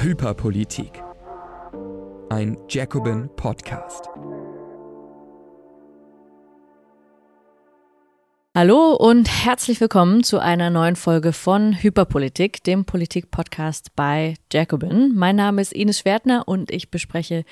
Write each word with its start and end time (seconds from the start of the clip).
Hyperpolitik. 0.00 1.02
Ein 2.30 2.56
Jacobin 2.68 3.28
Podcast. 3.34 4.08
Hallo 8.54 8.94
und 8.94 9.28
herzlich 9.44 9.80
willkommen 9.80 10.22
zu 10.22 10.38
einer 10.38 10.70
neuen 10.70 10.94
Folge 10.94 11.32
von 11.32 11.82
Hyperpolitik, 11.82 12.62
dem 12.62 12.84
Politik-Podcast 12.84 13.96
bei 13.96 14.34
Jacobin. 14.52 15.16
Mein 15.16 15.34
Name 15.34 15.60
ist 15.60 15.72
Ines 15.72 15.98
Schwertner 15.98 16.46
und 16.46 16.70
ich 16.70 16.92
bespreche 16.92 17.44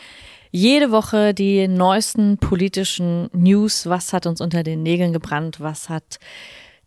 jede 0.53 0.93
Woche 0.93 1.35
die 1.35 1.67
neuesten 1.67 2.39
politischen 2.39 3.29
News. 3.33 3.89
Was 3.89 4.13
hat 4.13 4.25
uns 4.25 4.41
unter 4.41 4.63
den 4.63 4.85
Nägeln 4.85 5.13
gebrannt? 5.13 5.59
Was 5.59 5.89
hat 5.89 6.21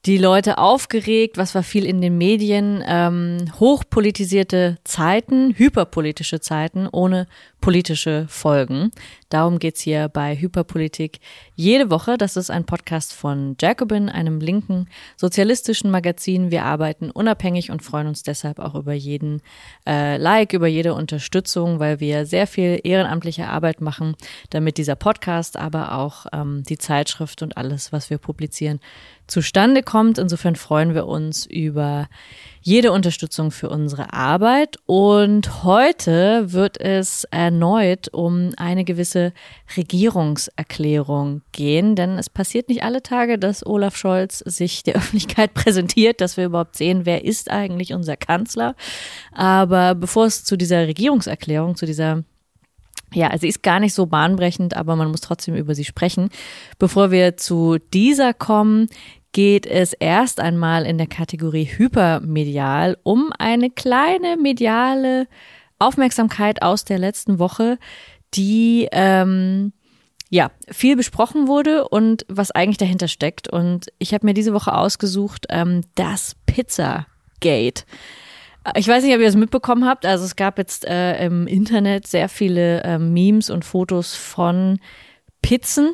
die 0.05 0.17
Leute 0.17 0.57
aufgeregt, 0.57 1.37
was 1.37 1.55
war 1.55 1.63
viel 1.63 1.85
in 1.85 1.99
den 1.99 2.17
Medien, 2.17 2.83
ähm, 2.87 3.37
hochpolitisierte 3.59 4.77
Zeiten, 4.83 5.53
hyperpolitische 5.57 6.39
Zeiten 6.39 6.87
ohne 6.91 7.27
politische 7.59 8.25
Folgen. 8.29 8.91
Darum 9.29 9.59
geht's 9.59 9.81
hier 9.81 10.09
bei 10.09 10.35
Hyperpolitik 10.35 11.19
jede 11.53 11.91
Woche. 11.91 12.17
Das 12.17 12.35
ist 12.35 12.49
ein 12.49 12.65
Podcast 12.65 13.13
von 13.13 13.55
Jacobin, 13.61 14.09
einem 14.09 14.39
linken 14.39 14.87
sozialistischen 15.17 15.91
Magazin. 15.91 16.49
Wir 16.49 16.65
arbeiten 16.65 17.11
unabhängig 17.11 17.69
und 17.69 17.83
freuen 17.83 18.07
uns 18.07 18.23
deshalb 18.23 18.57
auch 18.57 18.73
über 18.73 18.93
jeden 18.93 19.41
äh, 19.87 20.17
Like, 20.17 20.53
über 20.53 20.67
jede 20.67 20.95
Unterstützung, 20.95 21.79
weil 21.79 21.99
wir 21.99 22.25
sehr 22.25 22.47
viel 22.47 22.79
ehrenamtliche 22.83 23.47
Arbeit 23.47 23.81
machen, 23.81 24.15
damit 24.49 24.77
dieser 24.79 24.95
Podcast, 24.95 25.57
aber 25.57 25.93
auch 25.93 26.25
ähm, 26.33 26.63
die 26.67 26.79
Zeitschrift 26.79 27.43
und 27.43 27.55
alles, 27.55 27.93
was 27.93 28.09
wir 28.09 28.17
publizieren, 28.17 28.79
zustande 29.27 29.83
kommt. 29.83 30.17
Insofern 30.17 30.55
freuen 30.55 30.95
wir 30.95 31.05
uns 31.05 31.45
über 31.45 32.09
jede 32.61 32.91
Unterstützung 32.91 33.51
für 33.51 33.69
unsere 33.69 34.11
Arbeit. 34.13 34.77
Und 34.85 35.63
heute 35.63 36.51
wird 36.51 36.79
es 36.79 37.25
erneut 37.25 38.09
um 38.11 38.51
eine 38.57 38.83
gewisse 38.83 39.18
Regierungserklärung 39.75 41.41
gehen, 41.51 41.95
denn 41.95 42.17
es 42.17 42.29
passiert 42.29 42.69
nicht 42.69 42.83
alle 42.83 43.03
Tage, 43.03 43.37
dass 43.37 43.65
Olaf 43.65 43.95
Scholz 43.95 44.39
sich 44.39 44.83
der 44.83 44.95
Öffentlichkeit 44.97 45.53
präsentiert, 45.53 46.21
dass 46.21 46.37
wir 46.37 46.45
überhaupt 46.45 46.75
sehen, 46.75 47.05
wer 47.05 47.23
ist 47.23 47.51
eigentlich 47.51 47.93
unser 47.93 48.17
Kanzler. 48.17 48.75
Aber 49.31 49.95
bevor 49.95 50.25
es 50.25 50.43
zu 50.43 50.57
dieser 50.57 50.87
Regierungserklärung, 50.87 51.75
zu 51.75 51.85
dieser 51.85 52.23
ja, 53.11 53.27
also 53.27 53.41
sie 53.41 53.47
ist 53.47 53.63
gar 53.63 53.79
nicht 53.79 53.95
so 53.95 54.05
bahnbrechend, 54.05 54.75
aber 54.75 54.95
man 54.95 55.09
muss 55.09 55.21
trotzdem 55.21 55.55
über 55.55 55.73
sie 55.73 55.85
sprechen. 55.85 56.29
Bevor 56.77 57.09
wir 57.09 57.37
zu 57.37 57.79
dieser 57.91 58.35
kommen, 58.35 58.87
geht 59.31 59.65
es 59.65 59.93
erst 59.93 60.39
einmal 60.39 60.85
in 60.85 60.97
der 60.97 61.07
Kategorie 61.07 61.65
hypermedial 61.65 62.97
um 63.03 63.31
eine 63.37 63.69
kleine 63.69 64.37
mediale 64.37 65.27
Aufmerksamkeit 65.77 66.61
aus 66.61 66.83
der 66.83 66.99
letzten 66.99 67.39
Woche, 67.39 67.77
die 68.33 68.87
ähm, 68.91 69.73
ja 70.29 70.51
viel 70.69 70.95
besprochen 70.95 71.47
wurde 71.47 71.87
und 71.87 72.25
was 72.27 72.51
eigentlich 72.51 72.77
dahinter 72.77 73.07
steckt. 73.07 73.47
Und 73.47 73.87
ich 73.97 74.13
habe 74.13 74.25
mir 74.25 74.33
diese 74.33 74.53
Woche 74.53 74.73
ausgesucht 74.73 75.47
ähm, 75.49 75.81
das 75.95 76.35
Pizzagate. 76.45 77.83
Ich 78.75 78.87
weiß 78.87 79.03
nicht, 79.03 79.13
ob 79.13 79.19
ihr 79.19 79.25
das 79.25 79.35
mitbekommen 79.35 79.85
habt. 79.85 80.05
Also 80.05 80.25
es 80.25 80.35
gab 80.35 80.57
jetzt 80.57 80.85
äh, 80.85 81.25
im 81.25 81.47
Internet 81.47 82.07
sehr 82.07 82.29
viele 82.29 82.83
äh, 82.83 82.99
Memes 82.99 83.49
und 83.49 83.65
Fotos 83.65 84.15
von 84.15 84.79
Pizzen, 85.41 85.93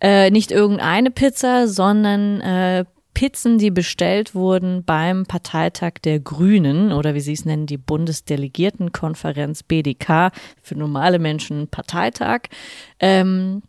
äh, 0.00 0.30
nicht 0.30 0.50
irgendeine 0.52 1.10
Pizza, 1.10 1.66
sondern 1.66 2.40
äh, 2.40 2.84
Pizzen, 3.14 3.58
die 3.58 3.70
bestellt 3.70 4.34
wurden 4.34 4.84
beim 4.84 5.26
Parteitag 5.26 5.94
der 6.04 6.20
Grünen 6.20 6.92
oder 6.92 7.14
wie 7.14 7.20
sie 7.20 7.32
es 7.32 7.44
nennen, 7.44 7.66
die 7.66 7.78
Bundesdelegiertenkonferenz 7.78 9.62
BDK 9.64 10.30
für 10.62 10.76
normale 10.76 11.18
Menschen 11.18 11.68
Parteitag. 11.68 12.42
Ähm, 13.00 13.62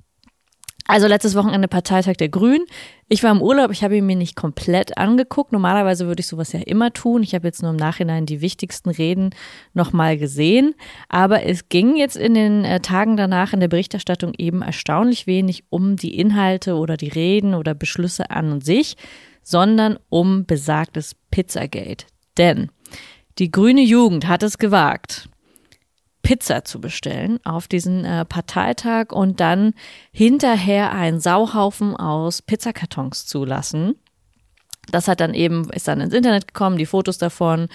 also 0.89 1.05
letztes 1.05 1.35
Wochenende 1.35 1.67
Parteitag 1.67 2.15
der 2.15 2.29
Grünen. 2.29 2.65
Ich 3.07 3.21
war 3.21 3.31
im 3.31 3.43
Urlaub, 3.43 3.69
ich 3.69 3.83
habe 3.83 3.95
ihn 3.95 4.07
mir 4.07 4.15
nicht 4.15 4.35
komplett 4.35 4.97
angeguckt. 4.97 5.51
Normalerweise 5.51 6.07
würde 6.07 6.21
ich 6.21 6.25
sowas 6.25 6.51
ja 6.51 6.61
immer 6.61 6.91
tun. 6.91 7.21
Ich 7.21 7.35
habe 7.35 7.45
jetzt 7.45 7.61
nur 7.61 7.69
im 7.69 7.77
Nachhinein 7.77 8.25
die 8.25 8.41
wichtigsten 8.41 8.89
Reden 8.89 9.29
nochmal 9.75 10.17
gesehen. 10.17 10.73
Aber 11.07 11.43
es 11.43 11.69
ging 11.69 11.95
jetzt 11.95 12.17
in 12.17 12.33
den 12.33 12.65
äh, 12.65 12.79
Tagen 12.79 13.17
danach 13.17 13.53
in 13.53 13.59
der 13.59 13.67
Berichterstattung 13.67 14.33
eben 14.35 14.63
erstaunlich 14.63 15.27
wenig 15.27 15.63
um 15.69 15.95
die 15.95 16.17
Inhalte 16.17 16.73
oder 16.73 16.97
die 16.97 17.09
Reden 17.09 17.53
oder 17.53 17.75
Beschlüsse 17.75 18.31
an 18.31 18.51
und 18.51 18.65
sich, 18.65 18.95
sondern 19.49 19.97
um 20.09 20.45
besagtes 20.45 21.15
Pizzagate. 21.31 22.05
Denn 22.37 22.69
die 23.39 23.49
grüne 23.49 23.81
Jugend 23.81 24.27
hat 24.27 24.43
es 24.43 24.57
gewagt, 24.57 25.29
Pizza 26.21 26.63
zu 26.65 26.79
bestellen 26.79 27.39
auf 27.43 27.67
diesen 27.67 28.05
äh, 28.05 28.25
Parteitag 28.25 29.11
und 29.11 29.39
dann 29.39 29.73
hinterher 30.11 30.91
einen 30.91 31.19
Sauhaufen 31.19 31.95
aus 31.95 32.41
Pizzakartons 32.43 33.25
zu 33.25 33.45
lassen. 33.45 33.95
Das 34.91 35.07
hat 35.07 35.19
dann 35.19 35.33
eben, 35.33 35.69
ist 35.71 35.87
dann 35.87 36.01
ins 36.01 36.13
Internet 36.13 36.47
gekommen, 36.49 36.77
die 36.77 36.85
Fotos 36.85 37.17
davon. 37.17 37.69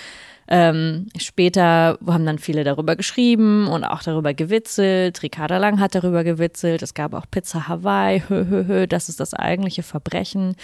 Ähm, 0.48 1.06
später 1.18 1.98
haben 2.06 2.26
dann 2.26 2.38
viele 2.38 2.64
darüber 2.64 2.96
geschrieben 2.96 3.66
und 3.66 3.84
auch 3.84 4.02
darüber 4.02 4.34
gewitzelt. 4.34 5.22
Ricarda 5.22 5.58
Lang 5.58 5.80
hat 5.80 5.94
darüber 5.94 6.24
gewitzelt. 6.24 6.82
Es 6.82 6.94
gab 6.94 7.14
auch 7.14 7.26
Pizza 7.30 7.68
Hawaii. 7.68 8.22
Hö, 8.28 8.46
hö, 8.48 8.64
hö, 8.66 8.86
das 8.86 9.08
ist 9.08 9.20
das 9.20 9.34
eigentliche 9.34 9.82
Verbrechen. 9.82 10.56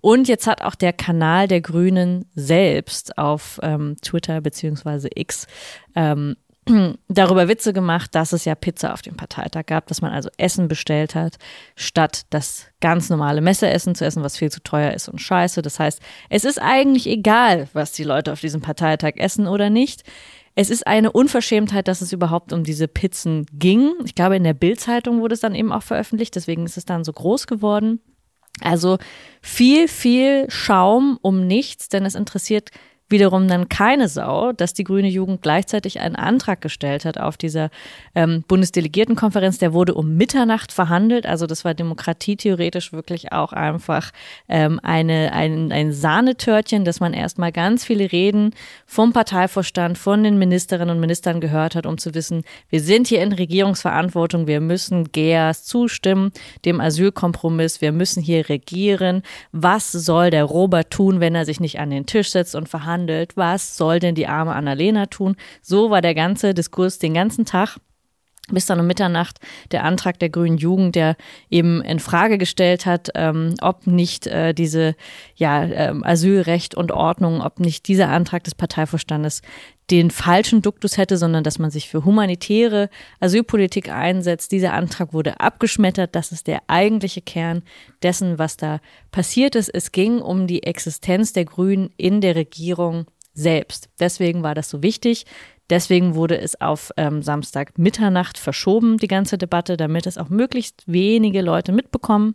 Und 0.00 0.28
jetzt 0.28 0.46
hat 0.46 0.62
auch 0.62 0.74
der 0.74 0.92
Kanal 0.92 1.48
der 1.48 1.60
Grünen 1.60 2.24
selbst 2.34 3.18
auf 3.18 3.60
ähm, 3.62 3.96
Twitter 4.02 4.40
beziehungsweise 4.40 5.08
X 5.14 5.46
ähm, 5.94 6.36
darüber 7.08 7.48
Witze 7.48 7.72
gemacht, 7.72 8.14
dass 8.14 8.32
es 8.32 8.44
ja 8.44 8.54
Pizza 8.54 8.92
auf 8.92 9.02
dem 9.02 9.16
Parteitag 9.16 9.66
gab, 9.66 9.86
dass 9.86 10.02
man 10.02 10.12
also 10.12 10.28
Essen 10.36 10.68
bestellt 10.68 11.14
hat, 11.14 11.36
statt 11.76 12.26
das 12.30 12.66
ganz 12.80 13.10
normale 13.10 13.40
Messeessen 13.40 13.94
zu 13.94 14.04
essen, 14.04 14.22
was 14.22 14.36
viel 14.36 14.50
zu 14.50 14.62
teuer 14.62 14.92
ist 14.92 15.08
und 15.08 15.20
scheiße. 15.20 15.62
Das 15.62 15.78
heißt, 15.78 16.00
es 16.28 16.44
ist 16.44 16.60
eigentlich 16.60 17.06
egal, 17.06 17.68
was 17.72 17.92
die 17.92 18.04
Leute 18.04 18.32
auf 18.32 18.40
diesem 18.40 18.60
Parteitag 18.60 19.12
essen 19.16 19.46
oder 19.46 19.70
nicht. 19.70 20.04
Es 20.54 20.70
ist 20.70 20.86
eine 20.86 21.12
Unverschämtheit, 21.12 21.86
dass 21.86 22.00
es 22.00 22.12
überhaupt 22.12 22.52
um 22.52 22.64
diese 22.64 22.88
Pizzen 22.88 23.46
ging. 23.52 23.92
Ich 24.04 24.14
glaube, 24.14 24.36
in 24.36 24.44
der 24.44 24.54
Bildzeitung 24.54 25.20
wurde 25.20 25.34
es 25.34 25.40
dann 25.40 25.54
eben 25.54 25.72
auch 25.72 25.84
veröffentlicht, 25.84 26.34
deswegen 26.34 26.64
ist 26.64 26.76
es 26.76 26.84
dann 26.84 27.04
so 27.04 27.12
groß 27.12 27.46
geworden. 27.46 28.00
Also 28.60 28.98
viel, 29.40 29.86
viel 29.86 30.46
Schaum 30.48 31.18
um 31.22 31.46
nichts, 31.46 31.88
denn 31.88 32.04
es 32.04 32.14
interessiert 32.14 32.70
wiederum 33.08 33.48
dann 33.48 33.68
keine 33.68 34.08
Sau, 34.08 34.52
dass 34.52 34.74
die 34.74 34.84
grüne 34.84 35.08
Jugend 35.08 35.40
gleichzeitig 35.40 36.00
einen 36.00 36.16
Antrag 36.16 36.60
gestellt 36.60 37.04
hat 37.04 37.18
auf 37.18 37.36
dieser 37.36 37.70
ähm, 38.14 38.44
Bundesdelegiertenkonferenz. 38.46 39.58
Der 39.58 39.72
wurde 39.72 39.94
um 39.94 40.16
Mitternacht 40.16 40.72
verhandelt. 40.72 41.24
Also 41.24 41.46
das 41.46 41.64
war 41.64 41.74
demokratietheoretisch 41.74 42.92
wirklich 42.92 43.32
auch 43.32 43.52
einfach 43.52 44.10
ähm, 44.48 44.78
eine, 44.82 45.32
ein, 45.32 45.72
ein 45.72 45.92
Sahnetörtchen, 45.92 46.84
dass 46.84 47.00
man 47.00 47.14
erstmal 47.14 47.52
ganz 47.52 47.84
viele 47.84 48.12
Reden 48.12 48.54
vom 48.86 49.12
Parteivorstand, 49.12 49.96
von 49.96 50.22
den 50.22 50.38
Ministerinnen 50.38 50.90
und 50.90 51.00
Ministern 51.00 51.40
gehört 51.40 51.74
hat, 51.74 51.86
um 51.86 51.96
zu 51.96 52.14
wissen, 52.14 52.44
wir 52.68 52.80
sind 52.80 53.06
hier 53.06 53.22
in 53.22 53.32
Regierungsverantwortung, 53.32 54.46
wir 54.46 54.60
müssen 54.60 55.10
GEAS 55.12 55.64
zustimmen, 55.64 56.32
dem 56.64 56.80
Asylkompromiss, 56.80 57.80
wir 57.80 57.92
müssen 57.92 58.22
hier 58.22 58.48
regieren. 58.48 59.22
Was 59.52 59.92
soll 59.92 60.30
der 60.30 60.44
Robert 60.44 60.90
tun, 60.90 61.20
wenn 61.20 61.34
er 61.34 61.46
sich 61.46 61.60
nicht 61.60 61.80
an 61.80 61.90
den 61.90 62.04
Tisch 62.04 62.30
setzt 62.30 62.54
und 62.54 62.68
verhandelt? 62.68 62.97
Verhandelt, 62.98 63.36
was 63.36 63.76
soll 63.76 63.98
denn 63.98 64.14
die 64.14 64.26
arme 64.26 64.54
Annalena 64.54 65.06
tun? 65.06 65.36
So 65.62 65.90
war 65.90 66.02
der 66.02 66.14
ganze 66.14 66.54
Diskurs 66.54 66.98
den 66.98 67.14
ganzen 67.14 67.44
Tag 67.44 67.78
bis 68.48 68.66
dann 68.66 68.80
um 68.80 68.86
Mitternacht 68.86 69.38
der 69.72 69.84
Antrag 69.84 70.18
der 70.18 70.30
Grünen 70.30 70.58
Jugend, 70.58 70.94
der 70.94 71.16
eben 71.50 71.82
in 71.82 72.00
Frage 72.00 72.38
gestellt 72.38 72.86
hat, 72.86 73.10
ähm, 73.14 73.54
ob 73.60 73.86
nicht 73.86 74.26
äh, 74.26 74.54
diese 74.54 74.94
ja 75.36 75.62
ähm, 75.64 76.04
Asylrecht 76.04 76.74
und 76.74 76.92
Ordnung, 76.92 77.40
ob 77.40 77.60
nicht 77.60 77.88
dieser 77.88 78.08
Antrag 78.08 78.44
des 78.44 78.54
Parteivorstandes 78.54 79.42
den 79.90 80.10
falschen 80.10 80.60
Duktus 80.60 80.98
hätte, 80.98 81.16
sondern 81.16 81.44
dass 81.44 81.58
man 81.58 81.70
sich 81.70 81.88
für 81.88 82.04
humanitäre 82.04 82.90
Asylpolitik 83.20 83.90
einsetzt. 83.90 84.52
Dieser 84.52 84.74
Antrag 84.74 85.14
wurde 85.14 85.40
abgeschmettert. 85.40 86.14
Das 86.14 86.30
ist 86.30 86.46
der 86.46 86.60
eigentliche 86.66 87.22
Kern 87.22 87.62
dessen, 88.02 88.38
was 88.38 88.56
da 88.56 88.80
passiert 89.10 89.54
ist. 89.54 89.70
Es 89.70 89.92
ging 89.92 90.20
um 90.20 90.46
die 90.46 90.62
Existenz 90.62 91.32
der 91.32 91.46
Grünen 91.46 91.90
in 91.96 92.20
der 92.20 92.36
Regierung 92.36 93.06
selbst. 93.32 93.88
Deswegen 93.98 94.42
war 94.42 94.54
das 94.54 94.68
so 94.68 94.82
wichtig. 94.82 95.24
Deswegen 95.70 96.14
wurde 96.14 96.38
es 96.38 96.60
auf 96.60 96.90
ähm, 96.96 97.22
Samstag 97.22 97.78
Mitternacht 97.78 98.38
verschoben, 98.38 98.96
die 98.96 99.08
ganze 99.08 99.36
Debatte, 99.38 99.76
damit 99.76 100.06
es 100.06 100.18
auch 100.18 100.30
möglichst 100.30 100.84
wenige 100.86 101.42
Leute 101.42 101.72
mitbekommen. 101.72 102.34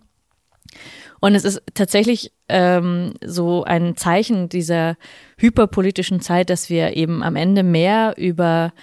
Und 1.20 1.36
es 1.36 1.46
ist 1.46 1.62
tatsächlich 1.74 2.32
ähm, 2.50 3.14
so 3.26 3.64
ein 3.64 3.96
Zeichen 3.96 4.50
dieser 4.50 4.98
hyperpolitischen 5.38 6.20
Zeit, 6.20 6.50
dass 6.50 6.70
wir 6.70 6.96
eben 6.96 7.24
am 7.24 7.36
Ende 7.36 7.64
mehr 7.64 8.16
über 8.18 8.74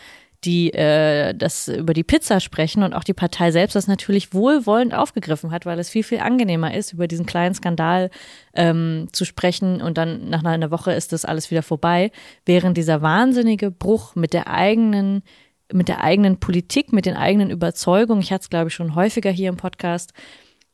die 0.45 0.73
äh, 0.73 1.35
das 1.35 1.69
über 1.69 1.93
die 1.93 2.05
Pizza 2.05 2.41
sprechen 2.41 2.83
und 2.83 2.95
auch 2.95 3.05
die 3.05 3.15
Partei 3.15 3.51
selbst 3.51 3.77
das 3.77 3.87
natürlich 3.87 4.33
wohlwollend 4.33 4.95
aufgegriffen 4.95 5.51
hat, 5.51 5.67
weil 5.67 5.79
es 5.79 5.91
viel, 5.91 6.03
viel 6.03 6.21
angenehmer 6.21 6.75
ist, 6.75 6.93
über 6.93 7.07
diesen 7.07 7.27
kleinen 7.27 7.55
Skandal 7.55 8.11
ähm, 8.55 9.09
zu 9.13 9.25
sprechen 9.25 9.83
und 9.83 9.99
dann 9.99 10.31
nach 10.31 10.43
einer 10.43 10.71
Woche 10.71 10.93
ist 10.93 11.13
das 11.13 11.25
alles 11.25 11.51
wieder 11.51 11.63
vorbei, 11.63 12.11
während 12.47 12.77
dieser 12.77 13.03
wahnsinnige 13.03 13.71
Bruch 13.71 14.15
mit 14.15 14.33
der 14.33 14.49
eigenen 14.49 15.23
mit 15.73 15.87
der 15.87 16.03
eigenen 16.03 16.41
Politik, 16.41 16.93
mit 16.93 17.07
den 17.07 17.17
eigenen 17.17 17.51
Überzeugungen, 17.51 18.23
ich 18.23 18.33
hatte 18.33 18.43
es 18.43 18.51
glaube 18.51 18.69
ich 18.69 18.75
schon 18.75 18.95
häufiger 18.95 19.31
hier 19.31 19.51
im 19.51 19.57
Podcast, 19.57 20.13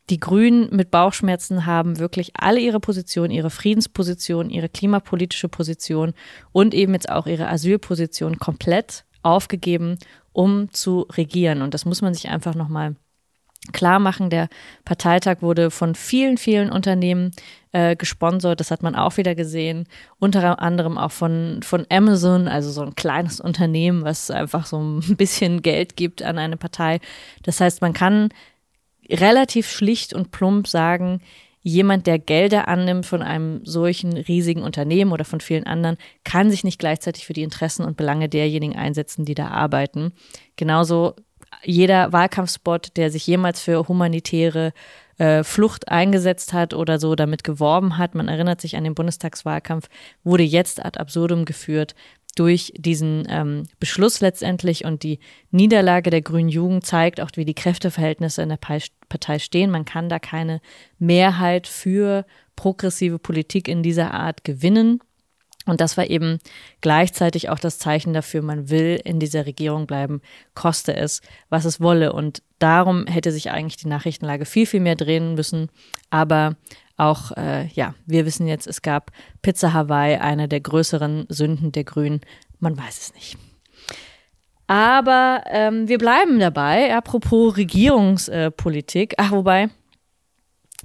die 0.08 0.20
Grünen 0.20 0.68
mit 0.74 0.92
Bauchschmerzen 0.92 1.66
haben 1.66 1.98
wirklich 1.98 2.30
alle 2.38 2.60
ihre 2.60 2.78
Position, 2.78 3.30
ihre 3.32 3.50
Friedensposition, 3.50 4.50
ihre 4.50 4.68
klimapolitische 4.68 5.48
Position 5.48 6.14
und 6.52 6.74
eben 6.74 6.94
jetzt 6.94 7.10
auch 7.10 7.26
ihre 7.26 7.48
Asylposition 7.48 8.38
komplett 8.38 9.04
aufgegeben, 9.26 9.98
um 10.32 10.72
zu 10.72 11.06
regieren. 11.12 11.62
Und 11.62 11.74
das 11.74 11.84
muss 11.84 12.02
man 12.02 12.14
sich 12.14 12.28
einfach 12.28 12.54
nochmal 12.54 12.96
klar 13.72 13.98
machen. 13.98 14.30
Der 14.30 14.48
Parteitag 14.84 15.42
wurde 15.42 15.70
von 15.70 15.94
vielen, 15.94 16.38
vielen 16.38 16.70
Unternehmen 16.70 17.32
äh, 17.72 17.96
gesponsert. 17.96 18.60
Das 18.60 18.70
hat 18.70 18.82
man 18.82 18.94
auch 18.94 19.16
wieder 19.16 19.34
gesehen. 19.34 19.88
Unter 20.18 20.62
anderem 20.62 20.98
auch 20.98 21.10
von, 21.10 21.60
von 21.62 21.86
Amazon, 21.90 22.48
also 22.48 22.70
so 22.70 22.82
ein 22.82 22.94
kleines 22.94 23.40
Unternehmen, 23.40 24.04
was 24.04 24.30
einfach 24.30 24.66
so 24.66 24.78
ein 24.78 25.00
bisschen 25.16 25.62
Geld 25.62 25.96
gibt 25.96 26.22
an 26.22 26.38
eine 26.38 26.56
Partei. 26.56 27.00
Das 27.42 27.60
heißt, 27.60 27.80
man 27.80 27.92
kann 27.92 28.28
relativ 29.10 29.70
schlicht 29.70 30.14
und 30.14 30.30
plump 30.30 30.66
sagen, 30.68 31.20
jemand, 31.66 32.06
der 32.06 32.20
Gelder 32.20 32.68
annimmt 32.68 33.06
von 33.06 33.22
einem 33.22 33.64
solchen 33.64 34.16
riesigen 34.16 34.62
Unternehmen 34.62 35.10
oder 35.10 35.24
von 35.24 35.40
vielen 35.40 35.66
anderen, 35.66 35.96
kann 36.22 36.48
sich 36.48 36.62
nicht 36.62 36.78
gleichzeitig 36.78 37.26
für 37.26 37.32
die 37.32 37.42
Interessen 37.42 37.84
und 37.84 37.96
Belange 37.96 38.28
derjenigen 38.28 38.76
einsetzen, 38.76 39.24
die 39.24 39.34
da 39.34 39.48
arbeiten. 39.48 40.12
Genauso 40.54 41.14
jeder 41.64 42.12
Wahlkampfspot, 42.12 42.96
der 42.96 43.10
sich 43.10 43.26
jemals 43.26 43.60
für 43.60 43.88
humanitäre 43.88 44.72
äh, 45.18 45.42
Flucht 45.42 45.88
eingesetzt 45.88 46.52
hat 46.52 46.72
oder 46.72 47.00
so 47.00 47.16
damit 47.16 47.42
geworben 47.42 47.98
hat, 47.98 48.14
man 48.14 48.28
erinnert 48.28 48.60
sich 48.60 48.76
an 48.76 48.84
den 48.84 48.94
Bundestagswahlkampf, 48.94 49.88
wurde 50.22 50.44
jetzt 50.44 50.84
ad 50.84 51.00
absurdum 51.00 51.46
geführt, 51.46 51.96
durch 52.36 52.72
diesen 52.76 53.26
ähm, 53.28 53.64
Beschluss 53.80 54.20
letztendlich 54.20 54.84
und 54.84 55.02
die 55.02 55.18
Niederlage 55.50 56.10
der 56.10 56.22
Grünen 56.22 56.48
Jugend 56.48 56.86
zeigt 56.86 57.20
auch, 57.20 57.30
wie 57.34 57.44
die 57.44 57.54
Kräfteverhältnisse 57.54 58.42
in 58.42 58.50
der 58.50 58.58
Partei 59.08 59.38
stehen. 59.38 59.70
Man 59.70 59.84
kann 59.84 60.08
da 60.08 60.18
keine 60.18 60.60
Mehrheit 60.98 61.66
für 61.66 62.24
progressive 62.54 63.18
Politik 63.18 63.68
in 63.68 63.82
dieser 63.82 64.14
Art 64.14 64.44
gewinnen. 64.44 65.00
Und 65.64 65.80
das 65.80 65.96
war 65.96 66.08
eben 66.08 66.38
gleichzeitig 66.80 67.48
auch 67.48 67.58
das 67.58 67.78
Zeichen 67.78 68.12
dafür, 68.12 68.40
man 68.40 68.70
will 68.70 69.00
in 69.04 69.18
dieser 69.18 69.46
Regierung 69.46 69.86
bleiben, 69.86 70.20
koste 70.54 70.94
es, 70.94 71.22
was 71.48 71.64
es 71.64 71.80
wolle. 71.80 72.12
Und 72.12 72.42
darum 72.60 73.06
hätte 73.06 73.32
sich 73.32 73.50
eigentlich 73.50 73.76
die 73.76 73.88
Nachrichtenlage 73.88 74.44
viel, 74.44 74.66
viel 74.66 74.80
mehr 74.80 74.94
drehen 74.94 75.34
müssen. 75.34 75.68
Aber 76.08 76.56
auch, 76.96 77.32
äh, 77.36 77.66
ja, 77.68 77.94
wir 78.06 78.26
wissen 78.26 78.46
jetzt, 78.46 78.66
es 78.66 78.82
gab 78.82 79.10
Pizza 79.42 79.72
Hawaii, 79.72 80.16
eine 80.16 80.48
der 80.48 80.60
größeren 80.60 81.26
Sünden 81.28 81.72
der 81.72 81.84
Grünen. 81.84 82.20
Man 82.58 82.76
weiß 82.76 82.98
es 82.98 83.14
nicht. 83.14 83.36
Aber 84.66 85.42
ähm, 85.46 85.88
wir 85.88 85.98
bleiben 85.98 86.40
dabei. 86.40 86.94
Apropos 86.94 87.56
Regierungspolitik. 87.56 89.14
Ach, 89.18 89.30
wobei, 89.30 89.68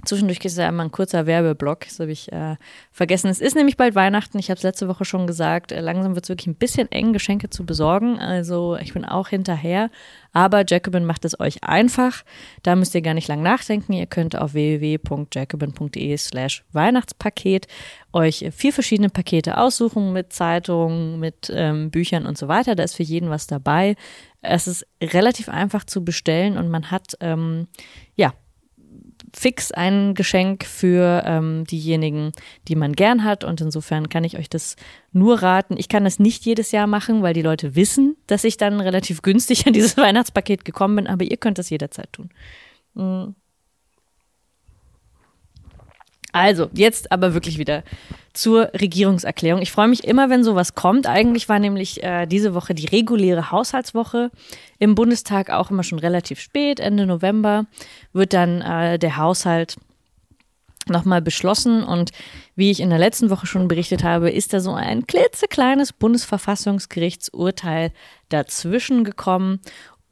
Zwischendurch 0.04 0.40
ist 0.44 0.56
ja 0.58 0.68
immer 0.68 0.82
ein 0.82 0.90
kurzer 0.90 1.26
Werbeblock, 1.26 1.80
das 1.80 2.00
habe 2.00 2.10
ich 2.10 2.32
äh, 2.32 2.56
vergessen. 2.90 3.28
Es 3.28 3.40
ist 3.40 3.54
nämlich 3.54 3.76
bald 3.76 3.94
Weihnachten, 3.94 4.38
ich 4.38 4.48
habe 4.50 4.56
es 4.56 4.64
letzte 4.64 4.88
Woche 4.88 5.04
schon 5.04 5.26
gesagt. 5.26 5.70
Äh, 5.70 5.80
langsam 5.80 6.14
wird 6.14 6.24
es 6.24 6.28
wirklich 6.30 6.48
ein 6.48 6.54
bisschen 6.54 6.90
eng, 6.90 7.12
Geschenke 7.12 7.50
zu 7.50 7.64
besorgen. 7.64 8.18
Also 8.18 8.76
ich 8.76 8.94
bin 8.94 9.04
auch 9.04 9.28
hinterher. 9.28 9.90
Aber 10.32 10.64
Jacobin 10.66 11.04
macht 11.04 11.24
es 11.26 11.38
euch 11.38 11.62
einfach. 11.62 12.24
Da 12.62 12.74
müsst 12.74 12.94
ihr 12.94 13.02
gar 13.02 13.14
nicht 13.14 13.28
lang 13.28 13.42
nachdenken. 13.42 13.92
Ihr 13.92 14.06
könnt 14.06 14.34
auf 14.34 14.54
www.jacobin.de 14.54 16.16
slash 16.16 16.64
Weihnachtspaket 16.72 17.68
euch 18.12 18.46
vier 18.50 18.72
verschiedene 18.72 19.10
Pakete 19.10 19.58
aussuchen 19.58 20.12
mit 20.12 20.32
Zeitungen, 20.32 21.20
mit 21.20 21.52
ähm, 21.54 21.90
Büchern 21.90 22.26
und 22.26 22.38
so 22.38 22.48
weiter. 22.48 22.74
Da 22.74 22.82
ist 22.82 22.96
für 22.96 23.02
jeden 23.02 23.30
was 23.30 23.46
dabei. 23.46 23.94
Es 24.40 24.66
ist 24.66 24.86
relativ 25.02 25.48
einfach 25.48 25.84
zu 25.84 26.02
bestellen 26.04 26.56
und 26.56 26.70
man 26.70 26.90
hat 26.90 27.16
ähm, 27.20 27.68
ja 28.16 28.32
fix 29.34 29.72
ein 29.72 30.14
Geschenk 30.14 30.64
für 30.64 31.22
ähm, 31.26 31.64
diejenigen, 31.64 32.32
die 32.68 32.76
man 32.76 32.92
gern 32.92 33.24
hat. 33.24 33.44
Und 33.44 33.60
insofern 33.60 34.08
kann 34.08 34.24
ich 34.24 34.38
euch 34.38 34.50
das 34.50 34.76
nur 35.12 35.42
raten. 35.42 35.76
Ich 35.78 35.88
kann 35.88 36.04
das 36.04 36.18
nicht 36.18 36.44
jedes 36.44 36.72
Jahr 36.72 36.86
machen, 36.86 37.22
weil 37.22 37.34
die 37.34 37.42
Leute 37.42 37.74
wissen, 37.74 38.16
dass 38.26 38.44
ich 38.44 38.56
dann 38.56 38.80
relativ 38.80 39.22
günstig 39.22 39.66
an 39.66 39.72
dieses 39.72 39.96
Weihnachtspaket 39.96 40.64
gekommen 40.64 40.96
bin. 40.96 41.06
Aber 41.06 41.24
ihr 41.24 41.36
könnt 41.36 41.58
das 41.58 41.70
jederzeit 41.70 42.12
tun. 42.12 42.30
Mhm. 42.94 43.34
Also, 46.32 46.70
jetzt 46.72 47.12
aber 47.12 47.34
wirklich 47.34 47.58
wieder 47.58 47.84
zur 48.32 48.72
Regierungserklärung. 48.72 49.60
Ich 49.60 49.72
freue 49.72 49.88
mich 49.88 50.04
immer, 50.04 50.30
wenn 50.30 50.42
sowas 50.42 50.74
kommt. 50.74 51.06
Eigentlich 51.06 51.50
war 51.50 51.58
nämlich 51.58 52.02
äh, 52.02 52.26
diese 52.26 52.54
Woche 52.54 52.74
die 52.74 52.86
reguläre 52.86 53.50
Haushaltswoche 53.50 54.30
im 54.78 54.94
Bundestag 54.94 55.50
auch 55.50 55.70
immer 55.70 55.82
schon 55.82 55.98
relativ 55.98 56.40
spät. 56.40 56.80
Ende 56.80 57.04
November 57.04 57.66
wird 58.14 58.32
dann 58.32 58.62
äh, 58.62 58.98
der 58.98 59.18
Haushalt 59.18 59.76
nochmal 60.88 61.22
beschlossen. 61.22 61.84
Und 61.84 62.10
wie 62.56 62.70
ich 62.70 62.80
in 62.80 62.90
der 62.90 62.98
letzten 62.98 63.30
Woche 63.30 63.46
schon 63.46 63.68
berichtet 63.68 64.02
habe, 64.02 64.30
ist 64.30 64.52
da 64.52 64.60
so 64.60 64.72
ein 64.72 65.06
klitzekleines 65.06 65.92
Bundesverfassungsgerichtsurteil 65.92 67.92
dazwischen 68.30 69.04
gekommen. 69.04 69.60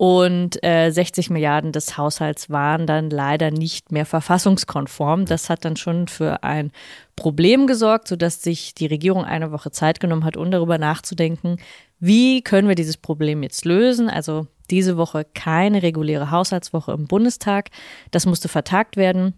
Und 0.00 0.64
äh, 0.64 0.90
60 0.90 1.28
Milliarden 1.28 1.72
des 1.72 1.98
Haushalts 1.98 2.48
waren 2.48 2.86
dann 2.86 3.10
leider 3.10 3.50
nicht 3.50 3.92
mehr 3.92 4.06
verfassungskonform. 4.06 5.26
Das 5.26 5.50
hat 5.50 5.66
dann 5.66 5.76
schon 5.76 6.08
für 6.08 6.42
ein 6.42 6.72
Problem 7.16 7.66
gesorgt, 7.66 8.08
sodass 8.08 8.40
sich 8.40 8.74
die 8.74 8.86
Regierung 8.86 9.26
eine 9.26 9.52
Woche 9.52 9.72
Zeit 9.72 10.00
genommen 10.00 10.24
hat, 10.24 10.38
um 10.38 10.50
darüber 10.50 10.78
nachzudenken, 10.78 11.58
wie 11.98 12.40
können 12.40 12.66
wir 12.66 12.76
dieses 12.76 12.96
Problem 12.96 13.42
jetzt 13.42 13.66
lösen. 13.66 14.08
Also 14.08 14.46
diese 14.70 14.96
Woche 14.96 15.26
keine 15.34 15.82
reguläre 15.82 16.30
Haushaltswoche 16.30 16.92
im 16.92 17.06
Bundestag. 17.06 17.68
Das 18.10 18.24
musste 18.24 18.48
vertagt 18.48 18.96
werden. 18.96 19.34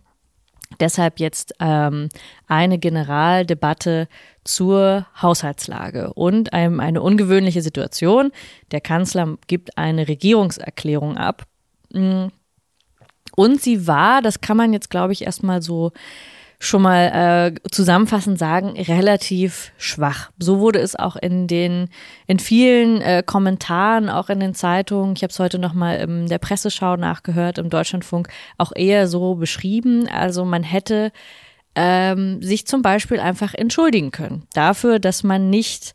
Deshalb 0.81 1.21
jetzt 1.21 1.55
ähm, 1.61 2.09
eine 2.47 2.79
Generaldebatte 2.79 4.09
zur 4.45 5.07
Haushaltslage 5.21 6.13
und 6.15 6.53
einem, 6.53 6.81
eine 6.81 7.03
ungewöhnliche 7.03 7.63
Situation. 7.63 8.33
Der 8.71 8.81
Kanzler 8.81 9.37
gibt 9.47 9.79
eine 9.79 10.09
Regierungserklärung 10.09 11.17
ab. 11.17 11.45
Mm. 11.93 12.27
Und 13.35 13.63
sie 13.63 13.87
war, 13.87 14.21
das 14.21 14.43
kann 14.43 14.59
man 14.59 14.73
jetzt, 14.73 14.91
glaube 14.91 15.15
ich, 15.15 15.25
erstmal 15.25 15.63
so 15.63 15.93
schon 16.63 16.83
mal 16.83 17.55
äh, 17.57 17.69
zusammenfassend 17.73 18.39
sagen, 18.39 18.81
relativ 18.81 19.73
schwach. 19.79 20.31
So 20.39 20.61
wurde 20.61 20.79
es 20.79 20.95
auch 20.95 21.17
in 21.17 21.49
den 21.49 21.89
in 22.29 22.39
vielen 22.39 23.01
äh, 23.01 23.25
Kommentaren, 23.27 24.09
auch 24.09 24.29
in 24.29 24.39
den 24.39 24.55
Zeitungen. 24.55 25.17
Ich 25.17 25.25
habe 25.25 25.33
es 25.33 25.41
heute 25.41 25.59
noch 25.59 25.75
mal 25.75 25.97
in 25.97 26.29
der 26.29 26.39
Presseschau 26.39 26.97
nachgehört 26.97 27.59
im 27.59 27.69
Deutschlandfunk 27.69 28.29
auch 28.59 28.71
eher 28.77 29.09
so 29.09 29.35
beschrieben. 29.35 30.07
Also 30.09 30.45
man 30.45 30.63
hätte 30.63 31.11
ähm, 31.75 32.41
sich 32.41 32.65
zum 32.65 32.81
Beispiel 32.81 33.19
einfach 33.19 33.55
entschuldigen 33.55 34.13
können 34.13 34.47
dafür, 34.55 35.01
dass 35.01 35.25
man 35.25 35.51
nicht 35.51 35.95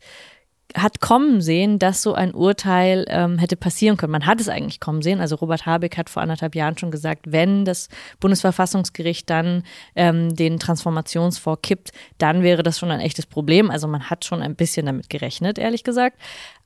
hat 0.76 1.00
kommen 1.00 1.40
sehen, 1.40 1.78
dass 1.78 2.02
so 2.02 2.14
ein 2.14 2.34
Urteil 2.34 3.06
ähm, 3.08 3.38
hätte 3.38 3.56
passieren 3.56 3.96
können. 3.96 4.12
Man 4.12 4.26
hat 4.26 4.40
es 4.40 4.48
eigentlich 4.48 4.80
kommen 4.80 5.00
sehen. 5.00 5.20
Also 5.20 5.36
Robert 5.36 5.64
Habeck 5.64 5.96
hat 5.96 6.10
vor 6.10 6.22
anderthalb 6.22 6.54
Jahren 6.54 6.76
schon 6.76 6.90
gesagt, 6.90 7.32
wenn 7.32 7.64
das 7.64 7.88
Bundesverfassungsgericht 8.20 9.28
dann 9.30 9.62
ähm, 9.96 10.34
den 10.36 10.58
Transformationsfonds 10.58 11.62
kippt, 11.62 11.92
dann 12.18 12.42
wäre 12.42 12.62
das 12.62 12.78
schon 12.78 12.90
ein 12.90 13.00
echtes 13.00 13.24
Problem. 13.24 13.70
Also 13.70 13.88
man 13.88 14.10
hat 14.10 14.26
schon 14.26 14.42
ein 14.42 14.56
bisschen 14.56 14.86
damit 14.86 15.08
gerechnet, 15.08 15.58
ehrlich 15.58 15.84
gesagt. 15.84 16.18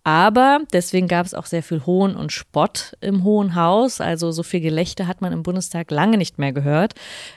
Aber 0.04 0.60
deswegen 0.72 1.06
gab 1.06 1.24
es 1.24 1.34
auch 1.34 1.46
sehr 1.46 1.62
viel 1.62 1.86
Hohn 1.86 2.16
und 2.16 2.32
Spott 2.32 2.96
im 3.00 3.22
Hohen 3.22 3.54
Haus. 3.54 4.00
Also 4.00 4.32
so 4.32 4.42
viel 4.42 4.60
Gelächter 4.60 5.06
hat 5.06 5.20
man 5.20 5.32
im 5.32 5.44
Bundestag 5.44 5.92
lange 5.92 6.18
nicht 6.18 6.38
mehr 6.38 6.52
gehört, 6.52 6.94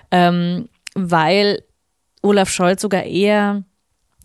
ähm, 0.10 0.68
weil 0.96 1.62
Olaf 2.24 2.50
Scholz 2.50 2.82
sogar 2.82 3.04
eher 3.04 3.64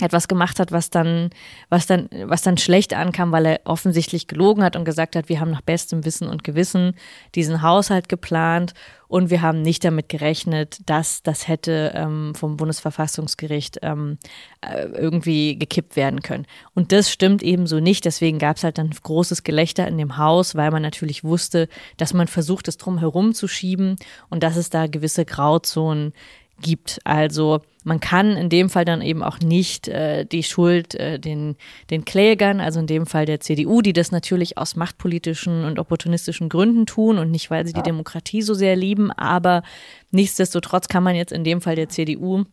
etwas 0.02 0.28
gemacht 0.28 0.58
hat, 0.60 0.72
was 0.72 0.90
dann, 0.90 1.30
was 1.68 1.86
dann, 1.86 2.08
was 2.24 2.42
dann 2.42 2.58
schlecht 2.58 2.94
ankam, 2.94 3.32
weil 3.32 3.46
er 3.46 3.60
offensichtlich 3.64 4.26
gelogen 4.26 4.62
hat 4.62 4.76
und 4.76 4.84
gesagt 4.84 5.16
hat, 5.16 5.28
wir 5.28 5.40
haben 5.40 5.50
nach 5.50 5.62
bestem 5.62 6.04
Wissen 6.04 6.28
und 6.28 6.44
Gewissen 6.44 6.94
diesen 7.34 7.62
Haushalt 7.62 8.08
geplant 8.08 8.74
und 9.10 9.28
wir 9.28 9.42
haben 9.42 9.62
nicht 9.62 9.84
damit 9.84 10.08
gerechnet, 10.08 10.78
dass 10.86 11.24
das 11.24 11.48
hätte 11.48 11.90
ähm, 11.96 12.32
vom 12.36 12.56
Bundesverfassungsgericht 12.56 13.80
ähm, 13.82 14.18
äh, 14.60 14.84
irgendwie 14.84 15.58
gekippt 15.58 15.96
werden 15.96 16.22
können. 16.22 16.46
Und 16.74 16.92
das 16.92 17.10
stimmt 17.10 17.42
ebenso 17.42 17.80
nicht. 17.80 18.04
Deswegen 18.04 18.38
gab 18.38 18.56
es 18.56 18.62
halt 18.62 18.78
dann 18.78 18.90
großes 18.90 19.42
Gelächter 19.42 19.88
in 19.88 19.98
dem 19.98 20.16
Haus, 20.16 20.54
weil 20.54 20.70
man 20.70 20.82
natürlich 20.82 21.24
wusste, 21.24 21.68
dass 21.96 22.14
man 22.14 22.28
versucht, 22.28 22.68
es 22.68 22.76
drum 22.76 22.98
herum 22.98 23.34
zu 23.34 23.48
schieben 23.48 23.96
und 24.28 24.44
dass 24.44 24.54
es 24.54 24.70
da 24.70 24.86
gewisse 24.86 25.24
Grauzonen 25.24 26.12
gibt. 26.60 27.00
Also 27.04 27.60
man 27.84 28.00
kann 28.00 28.36
in 28.36 28.48
dem 28.48 28.68
Fall 28.68 28.84
dann 28.84 29.02
eben 29.02 29.22
auch 29.22 29.38
nicht 29.40 29.88
äh, 29.88 30.24
die 30.24 30.42
Schuld 30.42 30.94
äh, 30.94 31.18
den, 31.18 31.56
den 31.90 32.04
Klägern, 32.04 32.60
also 32.60 32.80
in 32.80 32.86
dem 32.86 33.06
Fall 33.06 33.26
der 33.26 33.40
CDU, 33.40 33.82
die 33.82 33.92
das 33.92 34.12
natürlich 34.12 34.58
aus 34.58 34.76
machtpolitischen 34.76 35.64
und 35.64 35.78
opportunistischen 35.78 36.48
Gründen 36.48 36.86
tun 36.86 37.18
und 37.18 37.30
nicht, 37.30 37.50
weil 37.50 37.66
sie 37.66 37.72
die 37.72 37.82
Demokratie 37.82 38.42
so 38.42 38.54
sehr 38.54 38.76
lieben, 38.76 39.10
aber 39.12 39.62
nichtsdestotrotz 40.10 40.88
kann 40.88 41.02
man 41.02 41.16
jetzt 41.16 41.32
in 41.32 41.44
dem 41.44 41.60
Fall 41.60 41.76
der 41.76 41.88
CDU 41.88 42.44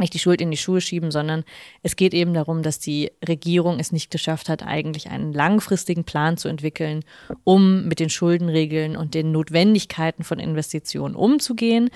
nicht 0.00 0.14
die 0.14 0.18
Schuld 0.18 0.40
in 0.40 0.50
die 0.50 0.56
Schuhe 0.56 0.80
schieben, 0.80 1.10
sondern 1.10 1.44
es 1.82 1.94
geht 1.94 2.14
eben 2.14 2.34
darum, 2.34 2.62
dass 2.62 2.78
die 2.78 3.12
Regierung 3.26 3.78
es 3.78 3.92
nicht 3.92 4.10
geschafft 4.10 4.48
hat, 4.48 4.66
eigentlich 4.66 5.10
einen 5.10 5.32
langfristigen 5.32 6.04
Plan 6.04 6.36
zu 6.38 6.48
entwickeln, 6.48 7.04
um 7.44 7.86
mit 7.86 8.00
den 8.00 8.08
Schuldenregeln 8.08 8.96
und 8.96 9.14
den 9.14 9.30
Notwendigkeiten 9.30 10.24
von 10.24 10.38
Investitionen 10.38 11.14
umzugehen. 11.14 11.90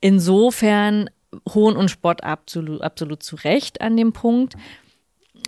Insofern 0.00 1.10
Hohn 1.54 1.76
und 1.76 1.90
Spott 1.90 2.22
absolut, 2.24 2.82
absolut 2.82 3.22
zu 3.22 3.36
Recht 3.36 3.80
an 3.80 3.96
dem 3.96 4.12
Punkt. 4.12 4.54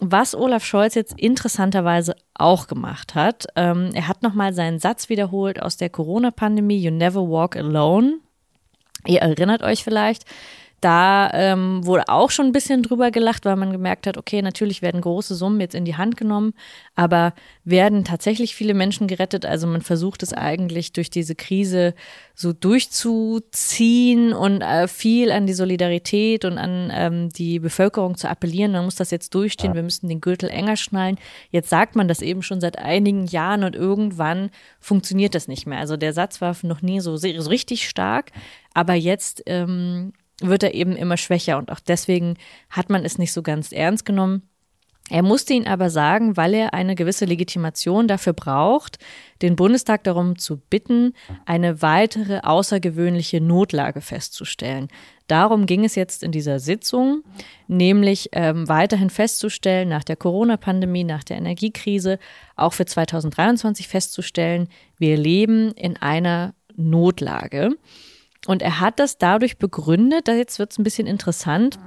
Was 0.01 0.35
Olaf 0.35 0.65
Scholz 0.65 0.95
jetzt 0.95 1.19
interessanterweise 1.19 2.17
auch 2.35 2.67
gemacht 2.67 3.15
hat, 3.15 3.47
ähm, 3.57 3.91
er 3.95 4.09
hat 4.09 4.23
nochmal 4.23 4.53
seinen 4.53 4.79
Satz 4.79 5.09
wiederholt 5.09 5.61
aus 5.63 5.77
der 5.77 5.91
Corona-Pandemie, 5.91 6.79
You 6.79 6.91
never 6.91 7.21
walk 7.21 7.57
alone. 7.57 8.19
Ihr 9.07 9.21
erinnert 9.21 9.63
euch 9.63 9.85
vielleicht, 9.85 10.25
da 10.83 11.31
ähm, 11.33 11.87
wurde 11.87 12.09
auch 12.09 12.33
schon 12.33 12.47
ein 12.47 12.53
bisschen 12.53 12.83
drüber 12.83 13.13
gelacht, 13.13 13.45
weil 13.45 13.55
man 13.55 13.71
gemerkt 13.71 14.09
hat, 14.09 14.19
okay, 14.19 14.43
natürlich 14.43 14.83
werden 14.83 15.01
große 15.01 15.37
Summen 15.37 15.61
jetzt 15.61 15.77
in 15.77 15.85
die 15.85 15.97
Hand 15.97 16.17
genommen, 16.17 16.55
aber 16.97 17.35
werden 17.65 18.05
tatsächlich 18.05 18.57
viele 18.57 18.75
Menschen 18.75 19.07
gerettet. 19.07 19.47
Also 19.47 19.69
man 19.69 19.83
versucht 19.83 20.25
es 20.25 20.33
eigentlich 20.33 20.93
durch 20.93 21.09
diese 21.09 21.37
Krise 21.37 21.95
so 22.35 22.53
durchzuziehen 22.53 24.33
und 24.33 24.61
äh, 24.61 24.89
viel 24.89 25.31
an 25.31 25.47
die 25.47 25.53
Solidarität 25.53 26.45
und 26.45 26.59
an 26.59 26.91
ähm, 26.93 27.29
die 27.29 27.61
Bevölkerung 27.61 28.17
zu 28.17 28.29
appellieren. 28.29 28.73
Man 28.73 28.85
muss 28.85 28.97
das 28.97 29.13
jetzt 29.13 29.37
durchstehen, 29.37 29.75
wir 29.75 29.85
müssen 29.85 30.09
den 30.09 30.21
Gürtel 30.21 30.49
enger 30.49 30.77
schnallen. 30.77 31.17
Jetzt 31.51 31.71
sagt 31.71 31.95
man 31.95 32.09
das 32.09 32.23
eben 32.23 32.43
schon 32.43 32.61
seit 32.61 32.79
einigen 32.79 33.27
Jahren 33.27 33.63
und 33.63 33.77
irgendwann 33.77 34.51
funktioniert 34.81 35.37
das 35.37 35.47
nicht 35.47 35.65
mehr. 35.65 35.79
Also 35.79 35.97
der 35.97 36.13
Satz 36.13 36.41
war 36.41 36.57
noch 36.63 36.83
nie 36.83 36.99
so, 36.99 37.17
so 37.17 37.29
richtig 37.29 37.89
stark, 37.89 38.33
aber 38.75 38.95
jetzt 38.95 39.45
ähm, 39.47 40.13
wird 40.43 40.63
er 40.63 40.75
eben 40.75 40.97
immer 40.97 41.17
schwächer 41.17 41.59
und 41.59 41.71
auch 41.71 41.81
deswegen 41.81 42.37
hat 42.71 42.91
man 42.91 43.05
es 43.05 43.19
nicht 43.19 43.33
so 43.33 43.43
ganz 43.43 43.73
ernst 43.73 44.05
genommen. 44.05 44.43
Er 45.11 45.23
musste 45.23 45.53
ihn 45.53 45.67
aber 45.67 45.91
sagen, 45.91 46.37
weil 46.37 46.55
er 46.55 46.75
eine 46.75 46.95
gewisse 46.95 47.25
Legitimation 47.25 48.07
dafür 48.07 48.33
braucht, 48.33 48.99
den 49.43 49.57
Bundestag 49.57 50.05
darum 50.05 50.39
zu 50.39 50.59
bitten, 50.59 51.13
eine 51.45 51.83
weitere 51.83 52.41
außergewöhnliche 52.43 53.41
Notlage 53.41 54.01
festzustellen. 54.01 54.89
Darum 55.27 55.67
ging 55.67 55.85
es 55.85 55.97
jetzt 55.97 56.23
in 56.23 56.31
dieser 56.31 56.61
Sitzung, 56.61 57.25
nämlich 57.67 58.31
ähm, 58.33 58.69
weiterhin 58.69 59.11
festzustellen, 59.11 59.89
nach 59.89 60.05
der 60.05 60.17
Corona-Pandemie, 60.17 61.05
nach 61.05 61.25
der 61.25 61.37
Energiekrise, 61.37 62.19
auch 62.55 62.73
für 62.73 62.87
2023 62.87 63.89
festzustellen, 63.89 64.69
wir 64.99 65.17
leben 65.17 65.73
in 65.73 65.97
einer 65.97 66.55
Notlage. 66.77 67.77
Und 68.47 68.63
er 68.63 68.81
hat 68.81 68.99
das 68.99 69.19
dadurch 69.19 69.59
begründet, 69.59 70.29
da 70.29 70.35
jetzt 70.35 70.59
wird 70.59 70.73
es 70.73 70.79
ein 70.79 70.85
bisschen 70.85 71.07
interessant, 71.07 71.79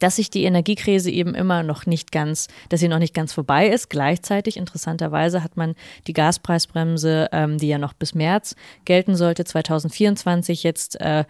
dass 0.00 0.16
sich 0.16 0.30
die 0.30 0.44
Energiekrise 0.44 1.10
eben 1.10 1.34
immer 1.34 1.62
noch 1.62 1.86
nicht 1.86 2.12
ganz, 2.12 2.48
dass 2.68 2.80
sie 2.80 2.88
noch 2.88 2.98
nicht 2.98 3.14
ganz 3.14 3.32
vorbei 3.32 3.68
ist. 3.68 3.88
Gleichzeitig, 3.88 4.56
interessanterweise, 4.56 5.42
hat 5.42 5.56
man 5.56 5.74
die 6.06 6.12
Gaspreisbremse, 6.12 7.28
ähm, 7.32 7.58
die 7.58 7.68
ja 7.68 7.78
noch 7.78 7.94
bis 7.94 8.14
März 8.14 8.54
gelten 8.84 9.16
sollte, 9.16 9.44
2024 9.44 10.62
jetzt 10.62 11.00
äh, 11.00 11.24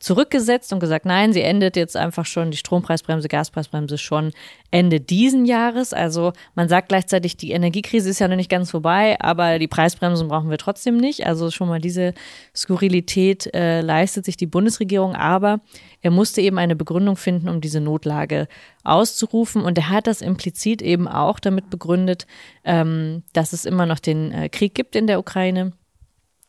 zurückgesetzt 0.00 0.72
und 0.72 0.80
gesagt, 0.80 1.06
nein, 1.06 1.32
sie 1.32 1.42
endet 1.42 1.76
jetzt 1.76 1.96
einfach 1.96 2.26
schon, 2.26 2.50
die 2.50 2.56
Strompreisbremse, 2.56 3.28
Gaspreisbremse 3.28 3.98
schon 3.98 4.32
Ende 4.70 5.00
diesen 5.00 5.44
Jahres. 5.44 5.92
Also 5.92 6.32
man 6.54 6.68
sagt 6.68 6.88
gleichzeitig, 6.88 7.36
die 7.36 7.52
Energiekrise 7.52 8.08
ist 8.08 8.18
ja 8.18 8.26
noch 8.26 8.36
nicht 8.36 8.50
ganz 8.50 8.70
vorbei, 8.70 9.16
aber 9.20 9.58
die 9.58 9.68
Preisbremsen 9.68 10.28
brauchen 10.28 10.50
wir 10.50 10.58
trotzdem 10.58 10.96
nicht. 10.96 11.26
Also 11.26 11.50
schon 11.50 11.68
mal 11.68 11.80
diese 11.80 12.14
Skurrilität 12.56 13.54
äh, 13.54 13.82
leistet 13.82 14.24
sich 14.24 14.36
die 14.36 14.46
Bundesregierung, 14.46 15.14
aber 15.14 15.60
er 16.00 16.10
musste 16.10 16.40
eben 16.40 16.58
eine 16.58 16.74
Begründung 16.74 17.16
finden, 17.16 17.48
um 17.48 17.60
diese 17.60 17.80
Notlage 17.80 18.48
auszurufen. 18.82 19.62
Und 19.62 19.78
er 19.78 19.90
hat 19.90 20.06
das 20.06 20.22
implizit 20.22 20.82
eben 20.82 21.06
auch 21.06 21.38
damit 21.38 21.70
begründet, 21.70 22.26
ähm, 22.64 23.22
dass 23.34 23.52
es 23.52 23.66
immer 23.66 23.86
noch 23.86 23.98
den 23.98 24.32
äh, 24.32 24.48
Krieg 24.48 24.74
gibt 24.74 24.96
in 24.96 25.06
der 25.06 25.20
Ukraine 25.20 25.72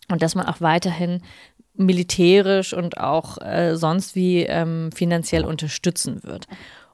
und 0.09 0.21
dass 0.21 0.35
man 0.35 0.45
auch 0.45 0.61
weiterhin 0.61 1.21
militärisch 1.75 2.73
und 2.73 2.97
auch 2.97 3.39
äh, 3.41 3.75
sonst 3.75 4.15
wie 4.15 4.43
ähm, 4.43 4.91
finanziell 4.93 5.45
unterstützen 5.45 6.23
wird. 6.23 6.47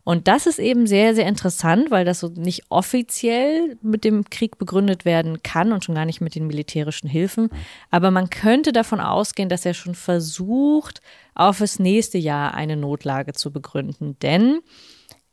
Und 0.10 0.28
das 0.28 0.48
ist 0.48 0.58
eben 0.58 0.88
sehr, 0.88 1.14
sehr 1.14 1.28
interessant, 1.28 1.92
weil 1.92 2.04
das 2.04 2.22
so 2.22 2.30
nicht 2.30 2.64
offiziell 2.70 3.78
mit 3.84 4.04
dem 4.04 4.26
Krieg 4.30 4.58
begründet 4.58 5.06
werden 5.06 5.44
kann 5.44 5.72
und 5.72 5.86
schon 5.86 5.94
gar 5.94 6.06
nicht 6.06 6.20
mit 6.20 6.34
den 6.34 6.48
militärischen 6.48 7.08
Hilfen. 7.08 7.50
Aber 7.92 8.10
man 8.10 8.32
könnte 8.32 8.72
davon 8.72 9.02
ausgehen, 9.02 9.50
dass 9.50 9.68
er 9.68 9.76
schon 9.76 9.94
versucht, 9.94 11.02
auf 11.36 11.60
das 11.60 11.78
nächste 11.78 12.18
Jahr 12.18 12.56
eine 12.56 12.76
Notlage 12.76 13.34
zu 13.34 13.52
begründen. 13.52 14.18
Denn 14.24 14.62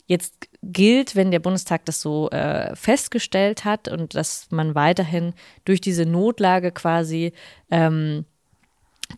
jetzt 0.06 0.34
gilt, 0.62 1.16
wenn 1.16 1.30
der 1.30 1.40
Bundestag 1.40 1.84
das 1.86 2.02
so 2.02 2.28
äh, 2.30 2.76
festgestellt 2.76 3.64
hat 3.64 3.88
und 3.88 4.14
dass 4.14 4.48
man 4.50 4.74
weiterhin 4.74 5.32
durch 5.64 5.80
diese 5.80 6.04
Notlage 6.04 6.70
quasi 6.70 7.32
ähm, 7.70 8.26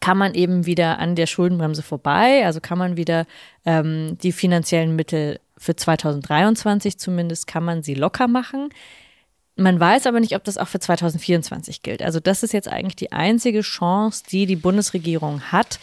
kann 0.01 0.19
man 0.19 0.35
eben 0.35 0.67
wieder 0.67 0.99
an 0.99 1.15
der 1.15 1.27
Schuldenbremse 1.27 1.83
vorbei, 1.83 2.45
also 2.45 2.61
kann 2.61 2.79
man 2.79 2.97
wieder 2.97 3.27
ähm, 3.65 4.19
die 4.23 4.33
finanziellen 4.33 4.97
Mittel 4.97 5.41
für 5.57 5.75
2023 5.75 6.99
zumindest, 6.99 7.47
kann 7.47 7.65
man 7.65 7.83
sie 7.83 7.95
locker 7.95 8.29
machen. 8.29 8.71
Man 9.57 9.81
weiß 9.81 10.07
aber 10.07 10.21
nicht, 10.21 10.37
ob 10.37 10.45
das 10.45 10.57
auch 10.57 10.69
für 10.69 10.79
2024 10.79 11.83
gilt. 11.83 12.03
Also 12.03 12.21
das 12.21 12.45
ist 12.45 12.53
jetzt 12.53 12.69
eigentlich 12.69 12.95
die 12.95 13.11
einzige 13.11 13.63
Chance, 13.63 14.23
die 14.31 14.47
die 14.47 14.57
Bundesregierung 14.57 15.41
hat, 15.51 15.81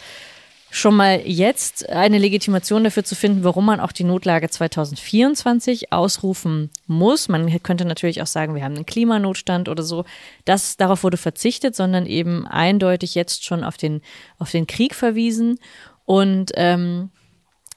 schon 0.76 0.94
mal 0.94 1.22
jetzt 1.24 1.88
eine 1.88 2.18
Legitimation 2.18 2.84
dafür 2.84 3.02
zu 3.02 3.14
finden, 3.14 3.44
warum 3.44 3.64
man 3.64 3.80
auch 3.80 3.92
die 3.92 4.04
Notlage 4.04 4.50
2024 4.50 5.90
ausrufen 5.90 6.70
muss. 6.86 7.30
Man 7.30 7.62
könnte 7.62 7.86
natürlich 7.86 8.20
auch 8.20 8.26
sagen, 8.26 8.54
wir 8.54 8.62
haben 8.62 8.74
einen 8.74 8.84
Klimanotstand 8.84 9.70
oder 9.70 9.82
so. 9.82 10.04
Das, 10.44 10.76
darauf 10.76 11.02
wurde 11.02 11.16
verzichtet, 11.16 11.74
sondern 11.74 12.04
eben 12.04 12.46
eindeutig 12.46 13.14
jetzt 13.14 13.42
schon 13.42 13.64
auf 13.64 13.78
den, 13.78 14.02
auf 14.38 14.50
den 14.50 14.66
Krieg 14.66 14.94
verwiesen. 14.94 15.58
Und 16.04 16.52
ähm, 16.56 17.08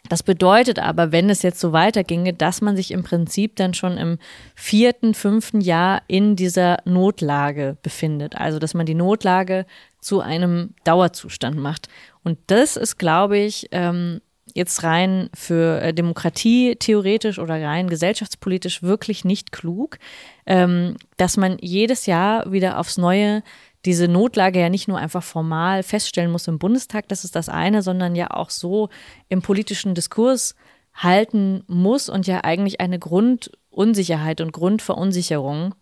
das 0.09 0.23
bedeutet 0.23 0.79
aber, 0.79 1.13
wenn 1.13 1.29
es 1.29 1.41
jetzt 1.41 1.59
so 1.61 1.71
weiterginge, 1.71 2.33
dass 2.33 2.59
man 2.59 2.75
sich 2.75 2.91
im 2.91 3.03
Prinzip 3.03 3.55
dann 3.55 3.73
schon 3.73 3.97
im 3.97 4.17
vierten, 4.55 5.13
fünften 5.13 5.61
Jahr 5.61 6.01
in 6.07 6.35
dieser 6.35 6.79
Notlage 6.83 7.77
befindet. 7.81 8.35
Also, 8.35 8.59
dass 8.59 8.73
man 8.73 8.85
die 8.85 8.95
Notlage 8.95 9.65
zu 10.01 10.21
einem 10.21 10.73
Dauerzustand 10.83 11.57
macht. 11.57 11.89
Und 12.29 12.37
das 12.45 12.77
ist, 12.77 12.99
glaube 12.99 13.39
ich, 13.39 13.69
ähm, 13.71 14.21
jetzt 14.53 14.83
rein 14.83 15.31
für 15.33 15.81
äh, 15.81 15.95
Demokratie 15.95 16.75
theoretisch 16.75 17.39
oder 17.39 17.55
rein 17.55 17.89
gesellschaftspolitisch 17.89 18.83
wirklich 18.83 19.25
nicht 19.25 19.51
klug, 19.51 19.97
ähm, 20.45 20.95
dass 21.17 21.37
man 21.37 21.57
jedes 21.59 22.05
Jahr 22.05 22.51
wieder 22.51 22.77
aufs 22.77 22.99
Neue 22.99 23.41
diese 23.83 24.07
Notlage 24.07 24.59
ja 24.59 24.69
nicht 24.69 24.87
nur 24.87 24.99
einfach 24.99 25.23
formal 25.23 25.81
feststellen 25.81 26.31
muss 26.31 26.47
im 26.47 26.59
Bundestag, 26.59 27.07
das 27.07 27.23
ist 27.23 27.35
das 27.35 27.49
eine, 27.49 27.81
sondern 27.81 28.15
ja 28.15 28.29
auch 28.29 28.51
so 28.51 28.89
im 29.27 29.41
politischen 29.41 29.95
Diskurs 29.95 30.53
halten 30.93 31.63
muss 31.65 32.09
und 32.09 32.27
ja 32.27 32.43
eigentlich 32.43 32.79
eine 32.79 32.99
Grundunsicherheit 32.99 34.39
und 34.39 34.51
Grundverunsicherung 34.51 35.73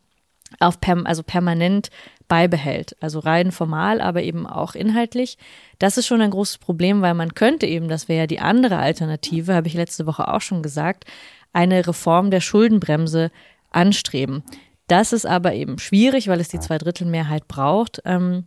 auf 0.61 0.79
perm 0.79 1.05
also 1.05 1.23
permanent 1.23 1.89
beibehält. 2.27 2.95
Also 2.99 3.19
rein 3.19 3.51
formal, 3.51 4.01
aber 4.01 4.23
eben 4.23 4.45
auch 4.45 4.75
inhaltlich. 4.75 5.37
Das 5.79 5.97
ist 5.97 6.07
schon 6.07 6.21
ein 6.21 6.31
großes 6.31 6.57
Problem, 6.57 7.01
weil 7.01 7.13
man 7.13 7.33
könnte 7.33 7.65
eben, 7.65 7.87
das 7.87 8.07
wäre 8.07 8.21
ja 8.21 8.27
die 8.27 8.39
andere 8.39 8.77
Alternative, 8.77 9.53
habe 9.53 9.67
ich 9.67 9.73
letzte 9.73 10.05
Woche 10.05 10.27
auch 10.33 10.41
schon 10.41 10.61
gesagt, 10.61 11.05
eine 11.53 11.87
Reform 11.87 12.31
der 12.31 12.41
Schuldenbremse 12.41 13.31
anstreben. 13.71 14.43
Das 14.87 15.13
ist 15.13 15.25
aber 15.25 15.53
eben 15.53 15.79
schwierig, 15.79 16.27
weil 16.27 16.39
es 16.39 16.47
die 16.47 16.59
Zweidrittelmehrheit 16.59 17.47
braucht. 17.47 18.01
Ähm, 18.05 18.45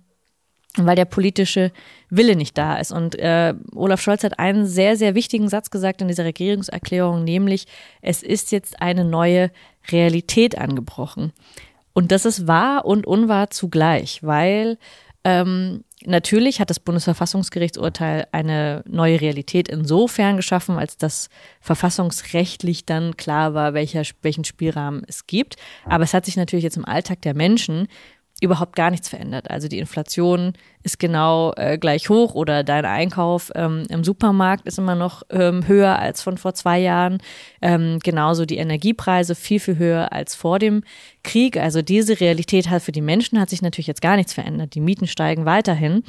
weil 0.76 0.96
der 0.96 1.04
politische 1.04 1.72
Wille 2.10 2.36
nicht 2.36 2.56
da 2.56 2.76
ist. 2.76 2.92
Und 2.92 3.18
äh, 3.18 3.54
Olaf 3.74 4.00
Scholz 4.00 4.22
hat 4.22 4.38
einen 4.38 4.66
sehr, 4.66 4.96
sehr 4.96 5.14
wichtigen 5.14 5.48
Satz 5.48 5.70
gesagt 5.70 6.00
in 6.00 6.08
dieser 6.08 6.24
Regierungserklärung, 6.24 7.24
nämlich 7.24 7.66
es 8.02 8.22
ist 8.22 8.52
jetzt 8.52 8.80
eine 8.80 9.04
neue 9.04 9.50
Realität 9.90 10.56
angebrochen. 10.58 11.32
Und 11.92 12.12
das 12.12 12.24
ist 12.24 12.46
wahr 12.46 12.84
und 12.84 13.06
unwahr 13.06 13.50
zugleich, 13.50 14.22
weil 14.22 14.78
ähm, 15.24 15.84
natürlich 16.04 16.60
hat 16.60 16.70
das 16.70 16.80
Bundesverfassungsgerichtsurteil 16.80 18.26
eine 18.32 18.82
neue 18.86 19.20
Realität 19.20 19.68
insofern 19.68 20.36
geschaffen, 20.36 20.78
als 20.78 20.96
das 20.96 21.28
verfassungsrechtlich 21.60 22.86
dann 22.86 23.16
klar 23.16 23.54
war, 23.54 23.74
welcher, 23.74 24.02
welchen 24.22 24.44
Spielrahmen 24.44 25.02
es 25.06 25.26
gibt. 25.26 25.56
Aber 25.84 26.04
es 26.04 26.14
hat 26.14 26.24
sich 26.24 26.36
natürlich 26.36 26.64
jetzt 26.64 26.76
im 26.76 26.86
Alltag 26.86 27.22
der 27.22 27.34
Menschen 27.34 27.88
überhaupt 28.40 28.74
gar 28.74 28.90
nichts 28.90 29.08
verändert. 29.08 29.50
Also 29.50 29.68
die 29.68 29.78
Inflation 29.78 30.54
ist 30.82 30.98
genau 30.98 31.52
äh, 31.56 31.78
gleich 31.78 32.08
hoch 32.08 32.34
oder 32.34 32.64
dein 32.64 32.84
Einkauf 32.86 33.52
ähm, 33.54 33.84
im 33.90 34.02
Supermarkt 34.02 34.66
ist 34.66 34.78
immer 34.78 34.94
noch 34.94 35.22
ähm, 35.30 35.68
höher 35.68 35.98
als 35.98 36.22
von 36.22 36.38
vor 36.38 36.54
zwei 36.54 36.78
Jahren. 36.78 37.18
Ähm, 37.60 37.98
genauso 38.02 38.46
die 38.46 38.56
Energiepreise 38.56 39.34
viel, 39.34 39.60
viel 39.60 39.76
höher 39.76 40.12
als 40.12 40.34
vor 40.34 40.58
dem 40.58 40.82
Krieg. 41.22 41.58
Also 41.58 41.82
diese 41.82 42.18
Realität 42.18 42.70
hat 42.70 42.82
für 42.82 42.92
die 42.92 43.02
Menschen 43.02 43.38
hat 43.38 43.50
sich 43.50 43.62
natürlich 43.62 43.86
jetzt 43.86 44.02
gar 44.02 44.16
nichts 44.16 44.32
verändert. 44.32 44.74
Die 44.74 44.80
Mieten 44.80 45.06
steigen 45.06 45.44
weiterhin. 45.44 46.02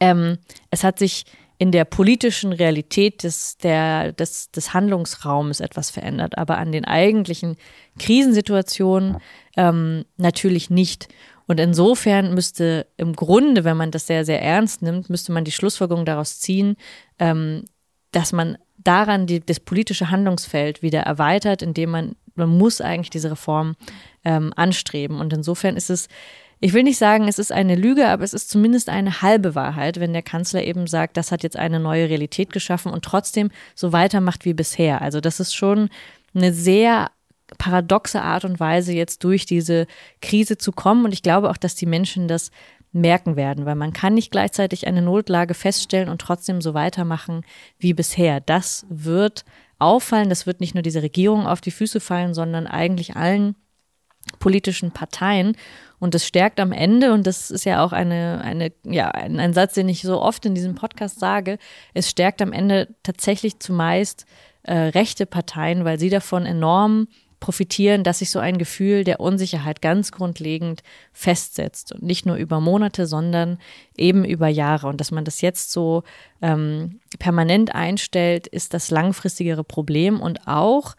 Ähm, 0.00 0.38
es 0.70 0.84
hat 0.84 0.98
sich 0.98 1.24
in 1.62 1.70
der 1.70 1.84
politischen 1.84 2.52
Realität 2.52 3.22
des, 3.22 3.56
der, 3.56 4.10
des, 4.10 4.50
des 4.50 4.74
Handlungsraumes 4.74 5.60
etwas 5.60 5.90
verändert, 5.90 6.36
aber 6.36 6.58
an 6.58 6.72
den 6.72 6.84
eigentlichen 6.84 7.54
Krisensituationen 8.00 9.18
ähm, 9.56 10.04
natürlich 10.16 10.70
nicht. 10.70 11.06
Und 11.46 11.60
insofern 11.60 12.34
müsste 12.34 12.88
im 12.96 13.14
Grunde, 13.14 13.62
wenn 13.62 13.76
man 13.76 13.92
das 13.92 14.08
sehr, 14.08 14.24
sehr 14.24 14.42
ernst 14.42 14.82
nimmt, 14.82 15.08
müsste 15.08 15.30
man 15.30 15.44
die 15.44 15.52
Schlussfolgerung 15.52 16.04
daraus 16.04 16.40
ziehen, 16.40 16.74
ähm, 17.20 17.64
dass 18.10 18.32
man 18.32 18.58
daran 18.78 19.28
die, 19.28 19.38
das 19.38 19.60
politische 19.60 20.10
Handlungsfeld 20.10 20.82
wieder 20.82 21.02
erweitert, 21.02 21.62
indem 21.62 21.90
man, 21.90 22.16
man 22.34 22.48
muss 22.48 22.80
eigentlich 22.80 23.10
diese 23.10 23.30
Reform 23.30 23.76
ähm, 24.24 24.52
anstreben. 24.56 25.20
Und 25.20 25.32
insofern 25.32 25.76
ist 25.76 25.90
es 25.90 26.08
ich 26.64 26.74
will 26.74 26.84
nicht 26.84 26.98
sagen, 26.98 27.26
es 27.26 27.40
ist 27.40 27.50
eine 27.50 27.74
Lüge, 27.74 28.06
aber 28.06 28.22
es 28.22 28.32
ist 28.32 28.48
zumindest 28.48 28.88
eine 28.88 29.20
halbe 29.20 29.56
Wahrheit, 29.56 29.98
wenn 29.98 30.12
der 30.12 30.22
Kanzler 30.22 30.62
eben 30.62 30.86
sagt, 30.86 31.16
das 31.16 31.32
hat 31.32 31.42
jetzt 31.42 31.56
eine 31.56 31.80
neue 31.80 32.08
Realität 32.08 32.52
geschaffen 32.52 32.92
und 32.92 33.04
trotzdem 33.04 33.50
so 33.74 33.92
weitermacht 33.92 34.44
wie 34.44 34.54
bisher. 34.54 35.02
Also 35.02 35.20
das 35.20 35.40
ist 35.40 35.56
schon 35.56 35.90
eine 36.34 36.52
sehr 36.52 37.10
paradoxe 37.58 38.22
Art 38.22 38.44
und 38.44 38.60
Weise, 38.60 38.92
jetzt 38.92 39.24
durch 39.24 39.44
diese 39.44 39.88
Krise 40.20 40.56
zu 40.56 40.70
kommen. 40.70 41.04
Und 41.04 41.12
ich 41.12 41.24
glaube 41.24 41.50
auch, 41.50 41.56
dass 41.56 41.74
die 41.74 41.86
Menschen 41.86 42.28
das 42.28 42.52
merken 42.92 43.34
werden, 43.34 43.66
weil 43.66 43.74
man 43.74 43.92
kann 43.92 44.14
nicht 44.14 44.30
gleichzeitig 44.30 44.86
eine 44.86 45.02
Notlage 45.02 45.54
feststellen 45.54 46.08
und 46.08 46.20
trotzdem 46.20 46.60
so 46.60 46.74
weitermachen 46.74 47.44
wie 47.80 47.92
bisher. 47.92 48.38
Das 48.38 48.86
wird 48.88 49.44
auffallen, 49.80 50.28
das 50.28 50.46
wird 50.46 50.60
nicht 50.60 50.74
nur 50.74 50.82
dieser 50.82 51.02
Regierung 51.02 51.44
auf 51.44 51.60
die 51.60 51.72
Füße 51.72 51.98
fallen, 51.98 52.34
sondern 52.34 52.68
eigentlich 52.68 53.16
allen 53.16 53.56
politischen 54.38 54.92
Parteien. 54.92 55.56
Und 56.02 56.14
das 56.14 56.26
stärkt 56.26 56.58
am 56.58 56.72
Ende, 56.72 57.12
und 57.12 57.28
das 57.28 57.52
ist 57.52 57.64
ja 57.64 57.84
auch 57.84 57.92
eine, 57.92 58.40
eine, 58.42 58.72
ja, 58.82 59.12
ein, 59.12 59.38
ein 59.38 59.52
Satz, 59.52 59.74
den 59.74 59.88
ich 59.88 60.02
so 60.02 60.20
oft 60.20 60.44
in 60.44 60.52
diesem 60.52 60.74
Podcast 60.74 61.20
sage, 61.20 61.58
es 61.94 62.10
stärkt 62.10 62.42
am 62.42 62.52
Ende 62.52 62.88
tatsächlich 63.04 63.60
zumeist 63.60 64.26
äh, 64.64 64.74
rechte 64.74 65.26
Parteien, 65.26 65.84
weil 65.84 66.00
sie 66.00 66.10
davon 66.10 66.44
enorm 66.44 67.06
profitieren, 67.38 68.02
dass 68.02 68.18
sich 68.18 68.30
so 68.30 68.40
ein 68.40 68.58
Gefühl 68.58 69.04
der 69.04 69.20
Unsicherheit 69.20 69.80
ganz 69.80 70.10
grundlegend 70.10 70.82
festsetzt 71.12 71.92
und 71.92 72.02
nicht 72.02 72.26
nur 72.26 72.34
über 72.34 72.58
Monate, 72.58 73.06
sondern 73.06 73.58
eben 73.96 74.24
über 74.24 74.48
Jahre. 74.48 74.88
Und 74.88 75.00
dass 75.00 75.12
man 75.12 75.24
das 75.24 75.40
jetzt 75.40 75.70
so 75.70 76.02
ähm, 76.40 76.98
permanent 77.20 77.76
einstellt, 77.76 78.48
ist 78.48 78.74
das 78.74 78.90
langfristigere 78.90 79.62
Problem 79.62 80.20
und 80.20 80.48
auch 80.48 80.96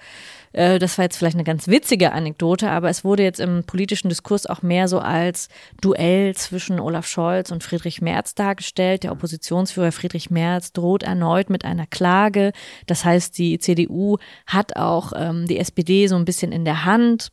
äh, 0.54 0.80
das 0.80 0.98
war 0.98 1.06
jetzt 1.06 1.18
vielleicht 1.18 1.36
eine 1.36 1.44
ganz 1.44 1.68
witzige 1.68 2.14
Anekdote, 2.14 2.70
aber 2.70 2.90
es 2.90 3.04
wurde 3.04 3.24
jetzt 3.24 3.40
im 3.40 3.64
politischen 3.66 4.10
Diskurs 4.10 4.46
auch 4.46 4.62
mehr 4.62 4.88
so 4.88 5.00
als 5.00 5.50
Duell 5.82 6.36
zwischen 6.36 6.80
Olaf 6.80 7.08
Scholz 7.08 7.52
und 7.52 7.64
Friedrich 7.64 8.02
Merz 8.02 8.36
dargestellt. 8.36 9.04
Der 9.04 9.12
Oppositionsführer 9.12 9.92
Friedrich 9.92 10.30
Merz 10.30 10.72
droht 10.72 11.04
erneut 11.04 11.50
mit 11.50 11.66
einer 11.66 11.88
Klage. 11.88 12.54
Das 12.88 13.04
heißt, 13.04 13.38
die 13.38 13.60
CDU 13.60 14.18
hat 14.48 14.76
auch 14.76 15.14
ähm, 15.16 15.48
die 15.48 15.58
SPD 15.58 16.08
so 16.08 16.16
ein 16.16 16.26
bisschen 16.26 16.52
in 16.52 16.66
der 16.66 16.86
Hand 16.86 17.32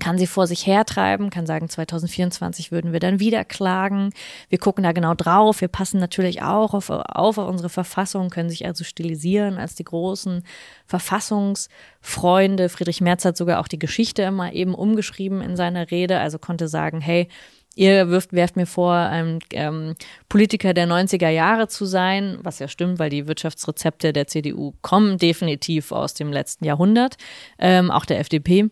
kann 0.00 0.18
sie 0.18 0.26
vor 0.26 0.46
sich 0.46 0.66
hertreiben, 0.66 1.30
kann 1.30 1.46
sagen, 1.46 1.68
2024 1.68 2.72
würden 2.72 2.92
wir 2.92 3.00
dann 3.00 3.20
wieder 3.20 3.44
klagen. 3.44 4.10
Wir 4.48 4.58
gucken 4.58 4.84
da 4.84 4.92
genau 4.92 5.14
drauf. 5.14 5.60
Wir 5.60 5.68
passen 5.68 6.00
natürlich 6.00 6.42
auch 6.42 6.72
auf, 6.74 6.88
auf, 6.88 7.38
auf 7.38 7.48
unsere 7.48 7.68
Verfassung, 7.68 8.30
können 8.30 8.48
sich 8.48 8.64
also 8.66 8.84
stilisieren 8.84 9.58
als 9.58 9.74
die 9.74 9.84
großen 9.84 10.44
Verfassungsfreunde. 10.86 12.68
Friedrich 12.68 13.00
Merz 13.00 13.24
hat 13.24 13.36
sogar 13.36 13.60
auch 13.60 13.68
die 13.68 13.78
Geschichte 13.78 14.22
immer 14.22 14.52
eben 14.52 14.74
umgeschrieben 14.74 15.42
in 15.42 15.56
seiner 15.56 15.90
Rede, 15.90 16.18
also 16.18 16.38
konnte 16.38 16.68
sagen, 16.68 17.00
hey, 17.00 17.28
Ihr 17.74 18.10
wirft, 18.10 18.34
werft 18.34 18.56
mir 18.56 18.66
vor, 18.66 18.94
ein 18.94 19.38
ähm, 19.52 19.94
Politiker 20.28 20.74
der 20.74 20.86
90er 20.86 21.30
Jahre 21.30 21.68
zu 21.68 21.86
sein, 21.86 22.38
was 22.42 22.58
ja 22.58 22.68
stimmt, 22.68 22.98
weil 22.98 23.08
die 23.08 23.26
Wirtschaftsrezepte 23.26 24.12
der 24.12 24.26
CDU 24.26 24.74
kommen 24.82 25.16
definitiv 25.16 25.90
aus 25.90 26.12
dem 26.12 26.30
letzten 26.32 26.66
Jahrhundert, 26.66 27.16
ähm, 27.58 27.90
auch 27.90 28.04
der 28.04 28.20
FDP. 28.20 28.68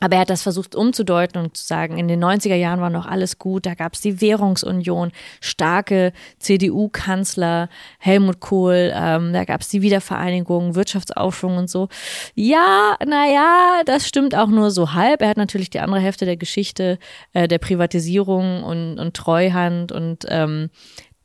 Aber 0.00 0.16
er 0.16 0.20
hat 0.22 0.30
das 0.30 0.42
versucht 0.42 0.74
umzudeuten 0.74 1.40
und 1.40 1.56
zu 1.56 1.64
sagen, 1.64 1.98
in 1.98 2.08
den 2.08 2.22
90er 2.22 2.54
Jahren 2.54 2.80
war 2.80 2.90
noch 2.90 3.06
alles 3.06 3.38
gut, 3.38 3.66
da 3.66 3.74
gab 3.74 3.94
es 3.94 4.00
die 4.00 4.20
Währungsunion, 4.20 5.12
starke 5.40 6.12
CDU-Kanzler, 6.38 7.68
Helmut 7.98 8.40
Kohl, 8.40 8.92
ähm, 8.94 9.32
da 9.32 9.44
gab 9.44 9.62
es 9.62 9.68
die 9.68 9.82
Wiedervereinigung, 9.82 10.74
Wirtschaftsaufschwung 10.74 11.56
und 11.56 11.70
so. 11.70 11.88
Ja, 12.34 12.96
naja, 13.04 13.82
das 13.86 14.06
stimmt 14.06 14.34
auch 14.36 14.48
nur 14.48 14.70
so 14.70 14.94
halb. 14.94 15.22
Er 15.22 15.28
hat 15.28 15.36
natürlich 15.36 15.70
die 15.70 15.80
andere 15.80 16.00
Hälfte 16.00 16.24
der 16.24 16.36
Geschichte 16.36 16.98
äh, 17.32 17.48
der 17.48 17.58
Privatisierung 17.58 18.62
und, 18.62 18.98
und 18.98 19.14
Treuhand 19.14 19.92
und 19.92 20.26
ähm, 20.28 20.70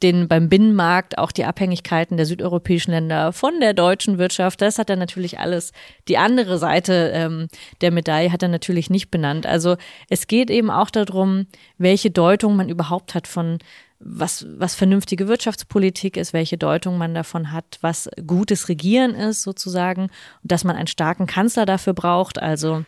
den 0.03 0.27
beim 0.27 0.49
Binnenmarkt 0.49 1.17
auch 1.17 1.31
die 1.31 1.45
Abhängigkeiten 1.45 2.17
der 2.17 2.25
südeuropäischen 2.25 2.91
Länder 2.91 3.31
von 3.33 3.59
der 3.59 3.73
deutschen 3.73 4.17
Wirtschaft. 4.17 4.61
Das 4.61 4.77
hat 4.77 4.89
er 4.89 4.97
natürlich 4.97 5.39
alles. 5.39 5.71
Die 6.07 6.17
andere 6.17 6.57
Seite 6.57 7.11
ähm, 7.13 7.47
der 7.81 7.91
Medaille 7.91 8.31
hat 8.31 8.43
er 8.43 8.49
natürlich 8.49 8.89
nicht 8.89 9.09
benannt. 9.09 9.45
Also 9.45 9.77
es 10.09 10.27
geht 10.27 10.49
eben 10.49 10.69
auch 10.69 10.89
darum, 10.89 11.47
welche 11.77 12.11
Deutung 12.11 12.55
man 12.55 12.69
überhaupt 12.69 13.15
hat 13.15 13.27
von 13.27 13.59
was, 14.05 14.45
was 14.57 14.75
vernünftige 14.75 15.29
Wirtschaftspolitik 15.29 16.17
ist, 16.17 16.33
welche 16.33 16.57
Deutung 16.57 16.97
man 16.97 17.13
davon 17.13 17.53
hat, 17.53 17.77
was 17.79 18.09
gutes 18.27 18.67
Regieren 18.67 19.15
ist 19.15 19.43
sozusagen 19.43 20.09
dass 20.43 20.65
man 20.65 20.75
einen 20.75 20.87
starken 20.87 21.25
Kanzler 21.25 21.65
dafür 21.65 21.93
braucht. 21.93 22.41
Also 22.41 22.83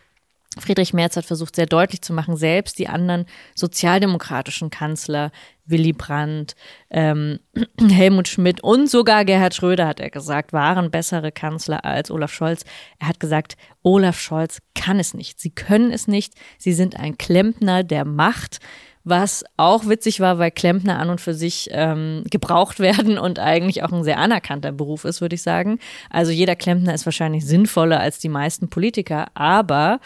Friedrich 0.60 0.94
Merz 0.94 1.18
hat 1.18 1.26
versucht, 1.26 1.56
sehr 1.56 1.66
deutlich 1.66 2.02
zu 2.02 2.14
machen, 2.14 2.38
selbst 2.38 2.80
die 2.80 2.88
anderen 2.88 3.26
sozialdemokratischen 3.56 4.70
Kanzler, 4.70 5.32
Willy 5.66 5.94
Brandt, 5.94 6.56
ähm, 6.90 7.40
Helmut 7.80 8.28
Schmidt 8.28 8.64
und 8.64 8.90
sogar 8.90 9.26
Gerhard 9.26 9.56
Schröder, 9.56 9.88
hat 9.88 10.00
er 10.00 10.10
gesagt, 10.10 10.54
waren 10.54 10.92
bessere 10.92 11.32
Kanzler 11.32 11.84
als 11.86 12.12
Olaf 12.12 12.34
Scholz. 12.34 12.64
Er 13.00 13.08
hat 13.08 13.20
gesagt, 13.20 13.58
Olaf 13.84 14.20
Scholz 14.20 14.60
kann 14.74 15.00
es 15.00 15.14
nicht. 15.14 15.40
Sie 15.40 15.52
können 15.52 15.92
es 15.92 16.08
nicht. 16.08 16.34
Sie 16.58 16.74
sind 16.74 16.98
ein 16.98 17.18
Klempner 17.18 17.84
der 17.84 18.06
Macht 18.06 18.60
was 19.06 19.46
auch 19.56 19.88
witzig 19.88 20.20
war, 20.20 20.40
weil 20.40 20.52
Klempner 20.52 21.00
an 21.00 21.10
und 21.10 21.22
für 21.22 21.36
sich 21.36 21.70
ähm, 21.72 22.24
gebraucht 22.30 22.80
werden 22.82 23.18
und 23.18 23.40
eigentlich 23.40 23.84
auch 23.84 23.92
ein 23.92 24.04
sehr 24.04 24.18
anerkannter 24.18 24.72
Beruf 24.72 25.06
ist, 25.06 25.22
würde 25.22 25.36
ich 25.36 25.44
sagen. 25.44 25.80
Also 26.10 26.32
jeder 26.32 26.56
Klempner 26.56 26.94
ist 26.94 27.06
wahrscheinlich 27.06 27.46
sinnvoller 27.46 28.00
als 28.00 28.20
die 28.20 28.30
meisten 28.30 28.68
Politiker, 28.70 29.28
aber 29.36 30.02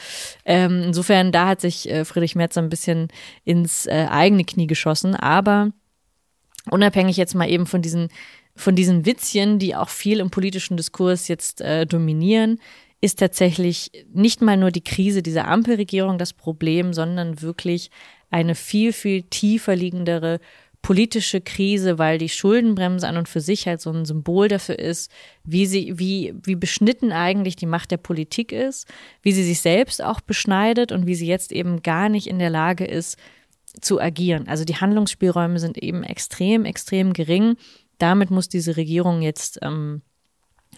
ähm, 0.46 0.84
insofern, 0.84 1.32
da 1.32 1.48
hat 1.48 1.62
sich 1.62 1.90
äh, 1.90 2.06
Friedrich 2.06 2.36
Merz 2.36 2.58
ein 2.58 2.70
bisschen 2.70 3.08
ins 3.46 3.88
äh, 3.88 4.08
eigene 4.10 4.44
Knie 4.44 4.68
geschossen, 4.68 5.16
aber 5.16 5.72
unabhängig 6.70 7.18
jetzt 7.18 7.34
mal 7.34 7.50
eben 7.50 7.66
von 7.66 7.82
diesen 7.82 8.10
von 8.56 8.76
diesen 8.76 9.06
Witzchen, 9.06 9.58
die 9.58 9.74
auch 9.74 9.88
viel 9.88 10.20
im 10.20 10.32
politischen 10.32 10.76
Diskurs 10.76 11.30
jetzt 11.30 11.62
äh, 11.62 11.86
dominieren, 11.86 12.60
ist 13.00 13.20
tatsächlich 13.20 13.92
nicht 14.14 14.42
mal 14.42 14.58
nur 14.58 14.72
die 14.72 14.84
Krise 14.84 15.24
dieser 15.24 15.48
Ampelregierung 15.48 16.18
das 16.18 16.34
Problem, 16.34 16.94
sondern 16.94 17.42
wirklich 17.42 17.90
eine 18.30 18.56
viel, 18.56 18.94
viel 18.94 19.24
tiefer 19.24 19.76
liegendere 19.76 20.39
politische 20.82 21.42
Krise, 21.42 21.98
weil 21.98 22.18
die 22.18 22.30
Schuldenbremse 22.30 23.08
an 23.08 23.18
und 23.18 23.28
für 23.28 23.42
sich 23.42 23.68
halt 23.68 23.82
so 23.82 23.92
ein 23.92 24.06
Symbol 24.06 24.48
dafür 24.48 24.80
ist, 24.80 25.12
wie 25.44 25.65
sie, 25.65 26.00
wie, 26.00 26.34
wie 26.42 26.56
beschnitten 26.56 27.12
eigentlich 27.12 27.56
die 27.58 27.65
Macht 27.65 27.92
der 27.92 27.98
Politik 27.98 28.52
ist, 28.52 28.88
wie 29.22 29.34
sie 29.34 29.44
sich 29.44 29.60
selbst 29.60 30.02
auch 30.02 30.22
beschneidet 30.22 30.92
und 30.92 31.06
wie 31.06 31.15
sie 31.15 31.28
jetzt 31.28 31.52
eben 31.52 31.84
gar 31.84 32.08
nicht 32.08 32.28
in 32.28 32.39
der 32.39 32.50
Lage 32.50 32.86
ist, 32.86 33.18
zu 33.82 34.00
agieren. 34.00 34.48
Also 34.48 34.63
die 34.63 34.78
Handlungsspielräume 34.78 35.60
sind 35.60 35.78
eben 35.78 36.04
extrem, 36.04 36.65
extrem 36.65 37.13
gering. 37.13 37.56
Damit 37.98 38.32
muss 38.32 38.48
diese 38.50 38.78
Regierung 38.78 39.22
jetzt 39.22 39.60
ähm, 39.62 40.02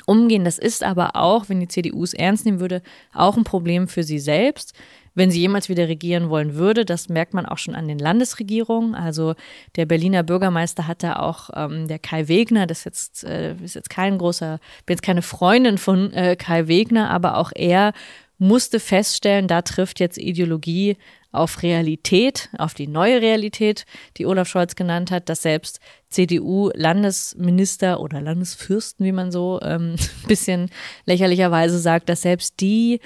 umgehen. 0.05 0.43
Das 0.43 0.57
ist 0.57 0.83
aber 0.83 1.15
auch, 1.15 1.47
wenn 1.47 1.59
die 1.59 1.67
CDU 1.67 2.03
es 2.03 2.13
ernst 2.13 2.45
nehmen 2.45 2.59
würde, 2.59 2.81
auch 3.13 3.37
ein 3.37 3.43
Problem 3.43 3.87
für 3.87 4.03
sie 4.03 4.19
selbst, 4.19 4.73
wenn 5.13 5.31
sie 5.31 5.39
jemals 5.39 5.69
wieder 5.69 5.87
regieren 5.87 6.29
wollen 6.29 6.55
würde. 6.55 6.85
Das 6.85 7.09
merkt 7.09 7.33
man 7.33 7.45
auch 7.45 7.57
schon 7.57 7.75
an 7.75 7.87
den 7.87 7.99
Landesregierungen. 7.99 8.95
Also 8.95 9.35
der 9.75 9.85
Berliner 9.85 10.23
Bürgermeister 10.23 10.87
hatte 10.87 11.19
auch 11.19 11.49
ähm, 11.53 11.87
der 11.87 11.99
Kai 11.99 12.27
Wegner, 12.27 12.67
das 12.67 12.79
ist 12.79 12.85
jetzt, 12.85 13.23
äh, 13.23 13.55
ist 13.55 13.75
jetzt 13.75 13.89
kein 13.89 14.17
großer, 14.17 14.59
bin 14.85 14.95
jetzt 14.95 15.03
keine 15.03 15.21
Freundin 15.21 15.77
von 15.77 16.13
äh, 16.13 16.35
Kai 16.35 16.67
Wegner, 16.67 17.09
aber 17.09 17.37
auch 17.37 17.51
er 17.53 17.93
musste 18.37 18.79
feststellen, 18.79 19.47
da 19.47 19.61
trifft 19.61 19.99
jetzt 19.99 20.17
Ideologie 20.17 20.97
auf 21.31 21.61
Realität, 21.61 22.49
auf 22.57 22.73
die 22.73 22.87
neue 22.87 23.21
Realität, 23.21 23.85
die 24.17 24.25
Olaf 24.25 24.47
Scholz 24.47 24.75
genannt 24.75 25.11
hat, 25.11 25.29
dass 25.29 25.43
selbst 25.43 25.79
CDU-Landesminister 26.09 27.99
oder 27.99 28.19
Landesfürsten, 28.19 29.05
wie 29.05 29.11
man 29.11 29.31
so 29.31 29.59
ähm, 29.61 29.95
bisschen 30.27 30.69
lächerlicherweise 31.05 31.79
sagt, 31.79 32.09
dass 32.09 32.23
selbst 32.23 32.59
die 32.59 32.99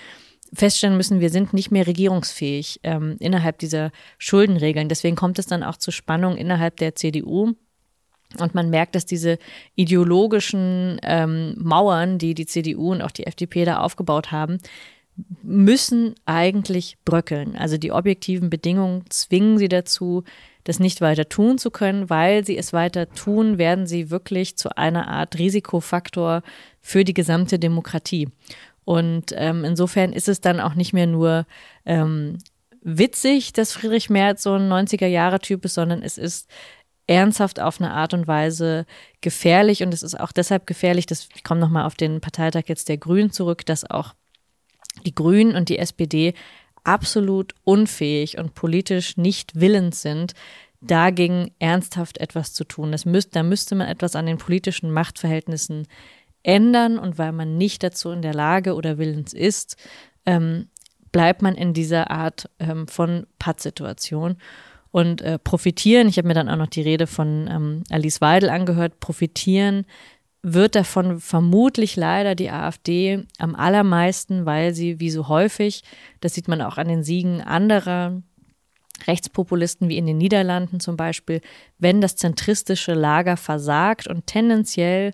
feststellen 0.54 0.98
müssen, 0.98 1.20
wir 1.20 1.30
sind 1.30 1.54
nicht 1.54 1.72
mehr 1.72 1.88
regierungsfähig 1.88 2.80
ähm, 2.84 3.18
innerhalb 3.20 3.60
dieser 3.60 3.92
Schuldenregeln. 4.18 4.90
Deswegen 4.90 5.16
kommt 5.16 5.40
es 5.40 5.48
dann 5.48 5.64
auch 5.64 5.78
zu 5.78 5.92
Spannungen 5.92 6.38
innerhalb 6.38 6.78
der 6.78 6.96
CDU. 6.96 7.54
Und 8.40 8.56
man 8.56 8.70
merkt, 8.70 8.96
dass 8.96 9.06
diese 9.06 9.38
ideologischen 9.76 11.00
ähm, 11.04 11.56
Mauern, 11.58 12.18
die 12.18 12.34
die 12.34 12.46
CDU 12.46 12.92
und 12.92 13.02
auch 13.02 13.12
die 13.12 13.28
FDP 13.28 13.66
da 13.66 13.80
aufgebaut 13.80 14.32
haben, 14.32 14.60
müssen 15.44 16.16
eigentlich 16.26 16.98
bröckeln. 17.06 17.56
Also 17.56 17.78
die 17.78 17.92
objektiven 17.92 18.50
Bedingungen 18.50 19.06
zwingen 19.10 19.58
sie 19.58 19.70
dazu, 19.70 20.24
das 20.66 20.80
nicht 20.80 21.00
weiter 21.00 21.30
tun 21.30 21.58
zu 21.58 21.72
können, 21.72 22.10
weil 22.10 22.46
sie 22.46 22.58
es 22.58 22.74
weiter 22.74 23.10
tun, 23.10 23.58
werden 23.58 23.88
sie 23.88 24.10
wirklich 24.10 24.58
zu 24.58 24.76
einer 24.78 25.08
Art 25.08 25.38
Risikofaktor 25.38 26.42
für 26.82 27.04
die 27.04 27.14
gesamte 27.14 27.60
Demokratie. 27.60 28.28
Und 28.86 29.34
ähm, 29.36 29.66
insofern 29.66 30.14
ist 30.14 30.30
es 30.30 30.42
dann 30.42 30.60
auch 30.60 30.76
nicht 30.76 30.94
mehr 30.94 31.08
nur 31.08 31.46
ähm, 31.86 32.38
witzig, 32.82 33.52
dass 33.52 33.74
Friedrich 33.74 34.10
Merz 34.10 34.44
so 34.44 34.54
ein 34.54 34.70
90er-Jahre-Typ 34.72 35.66
ist, 35.66 35.74
sondern 35.74 36.04
es 36.04 36.18
ist 36.18 36.50
ernsthaft 37.08 37.60
auf 37.60 37.82
eine 37.82 37.92
Art 37.92 38.14
und 38.14 38.28
Weise 38.28 38.86
gefährlich. 39.22 39.84
Und 39.84 39.94
es 39.94 40.04
ist 40.04 40.20
auch 40.20 40.32
deshalb 40.32 40.68
gefährlich, 40.68 41.08
dass 41.08 41.28
ich 41.36 41.44
komme 41.44 41.60
nochmal 41.60 41.86
auf 41.86 41.96
den 41.96 42.22
Parteitag 42.22 42.64
jetzt 42.68 42.88
der 42.90 42.98
Grünen 42.98 43.32
zurück, 43.32 43.66
dass 43.66 43.90
auch 43.90 44.14
die 45.06 45.16
Grünen 45.16 45.56
und 45.56 45.70
die 45.70 45.80
SPD 45.80 46.34
absolut 46.84 47.54
unfähig 47.64 48.38
und 48.38 48.54
politisch 48.54 49.18
nicht 49.18 49.60
willens 49.60 50.02
sind, 50.02 50.34
dagegen 50.82 51.52
ernsthaft 51.58 52.20
etwas 52.20 52.54
zu 52.54 52.64
tun. 52.64 52.92
Das 52.92 53.06
müsst, 53.06 53.36
da 53.36 53.44
müsste 53.44 53.76
man 53.76 53.88
etwas 53.88 54.16
an 54.16 54.28
den 54.28 54.38
politischen 54.38 54.92
Machtverhältnissen 54.92 55.88
ändern 56.46 56.98
und 57.00 57.18
weil 57.18 57.32
man 57.32 57.58
nicht 57.58 57.84
dazu 57.84 58.12
in 58.12 58.22
der 58.22 58.34
Lage 58.34 58.76
oder 58.76 58.98
willens 58.98 59.34
ist, 59.34 59.78
ähm, 60.26 60.68
bleibt 61.12 61.42
man 61.42 61.56
in 61.56 61.74
dieser 61.74 62.12
Art 62.12 62.50
ähm, 62.60 62.88
von 62.88 63.26
Pattsituation 63.40 64.38
und 64.92 65.22
äh, 65.22 65.40
profitieren. 65.40 66.08
Ich 66.08 66.18
habe 66.18 66.28
mir 66.28 66.34
dann 66.34 66.50
auch 66.50 66.58
noch 66.58 66.68
die 66.68 66.82
Rede 66.82 67.08
von 67.08 67.48
ähm, 67.50 67.84
Alice 67.90 68.22
Weidel 68.22 68.50
angehört. 68.50 69.00
Profitieren 69.00 69.86
wird 70.42 70.76
davon 70.76 71.20
vermutlich 71.20 71.96
leider 71.96 72.36
die 72.36 72.52
AfD 72.52 73.26
am 73.40 73.56
allermeisten, 73.56 74.46
weil 74.46 74.74
sie 74.74 75.00
wie 75.00 75.10
so 75.10 75.28
häufig, 75.28 75.84
das 76.22 76.36
sieht 76.36 76.48
man 76.48 76.62
auch 76.62 76.78
an 76.78 76.88
den 76.88 77.04
Siegen 77.04 77.42
anderer 77.42 78.22
Rechtspopulisten 79.08 79.90
wie 79.90 79.98
in 79.98 80.06
den 80.06 80.18
Niederlanden 80.18 80.80
zum 80.80 80.98
Beispiel, 80.98 81.42
wenn 81.78 82.00
das 82.00 82.16
zentristische 82.16 82.94
Lager 82.94 83.38
versagt 83.38 84.08
und 84.08 84.28
tendenziell 84.28 85.14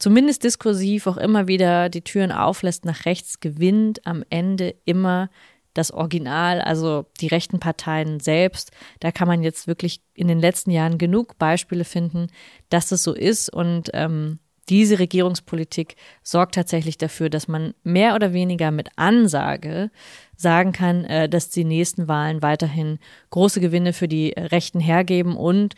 zumindest 0.00 0.42
diskursiv 0.42 1.06
auch 1.06 1.16
immer 1.16 1.46
wieder 1.46 1.88
die 1.88 2.02
Türen 2.02 2.32
auflässt 2.32 2.84
nach 2.84 3.04
rechts, 3.04 3.38
gewinnt 3.38 4.04
am 4.06 4.24
Ende 4.30 4.74
immer 4.84 5.30
das 5.74 5.92
Original, 5.92 6.60
also 6.60 7.06
die 7.20 7.28
rechten 7.28 7.60
Parteien 7.60 8.18
selbst. 8.18 8.72
Da 8.98 9.12
kann 9.12 9.28
man 9.28 9.44
jetzt 9.44 9.68
wirklich 9.68 10.00
in 10.14 10.26
den 10.26 10.40
letzten 10.40 10.72
Jahren 10.72 10.98
genug 10.98 11.38
Beispiele 11.38 11.84
finden, 11.84 12.26
dass 12.70 12.90
es 12.90 13.04
so 13.04 13.14
ist 13.14 13.52
und 13.52 13.90
ähm, 13.94 14.40
diese 14.68 15.00
Regierungspolitik 15.00 15.96
sorgt 16.22 16.54
tatsächlich 16.54 16.96
dafür, 16.96 17.28
dass 17.28 17.48
man 17.48 17.74
mehr 17.82 18.14
oder 18.14 18.32
weniger 18.32 18.70
mit 18.70 18.88
Ansage 18.96 19.90
sagen 20.36 20.72
kann, 20.72 21.04
äh, 21.04 21.28
dass 21.28 21.50
die 21.50 21.64
nächsten 21.64 22.08
Wahlen 22.08 22.40
weiterhin 22.40 22.98
große 23.30 23.60
Gewinne 23.60 23.92
für 23.92 24.08
die 24.08 24.30
Rechten 24.30 24.80
hergeben 24.80 25.36
und 25.36 25.74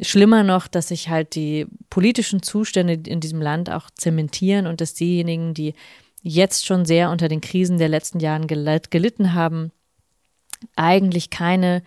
schlimmer 0.00 0.42
noch, 0.42 0.66
dass 0.66 0.88
sich 0.88 1.08
halt 1.08 1.34
die 1.34 1.66
politischen 1.88 2.42
Zustände 2.42 2.94
in 2.94 3.20
diesem 3.20 3.40
Land 3.40 3.70
auch 3.70 3.90
zementieren 3.90 4.66
und 4.66 4.80
dass 4.80 4.94
diejenigen, 4.94 5.54
die 5.54 5.74
jetzt 6.22 6.66
schon 6.66 6.84
sehr 6.84 7.10
unter 7.10 7.28
den 7.28 7.40
Krisen 7.40 7.78
der 7.78 7.88
letzten 7.88 8.20
Jahren 8.20 8.46
gelitten 8.46 9.34
haben, 9.34 9.72
eigentlich 10.76 11.30
keine 11.30 11.82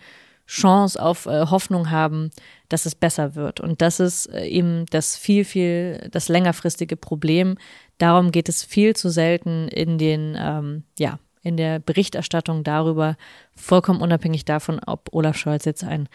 Chance 0.46 1.00
auf 1.00 1.26
äh, 1.26 1.46
Hoffnung 1.46 1.90
haben, 1.90 2.30
dass 2.68 2.84
es 2.84 2.94
besser 2.94 3.34
wird. 3.34 3.60
Und 3.60 3.80
das 3.80 3.98
ist 4.00 4.26
äh, 4.26 4.46
eben 4.46 4.84
das 4.90 5.16
viel, 5.16 5.44
viel, 5.44 6.08
das 6.10 6.28
längerfristige 6.28 6.96
Problem. 6.96 7.56
Darum 7.98 8.30
geht 8.30 8.48
es 8.48 8.62
viel 8.62 8.94
zu 8.94 9.08
selten 9.08 9.68
in 9.68 9.96
den, 9.96 10.36
ähm, 10.38 10.84
ja, 10.98 11.18
in 11.42 11.56
der 11.56 11.78
Berichterstattung 11.78 12.64
darüber, 12.64 13.16
vollkommen 13.54 14.00
unabhängig 14.00 14.44
davon, 14.44 14.80
ob 14.84 15.08
Olaf 15.12 15.36
Scholz 15.36 15.64
jetzt 15.64 15.84
ein 15.84 16.08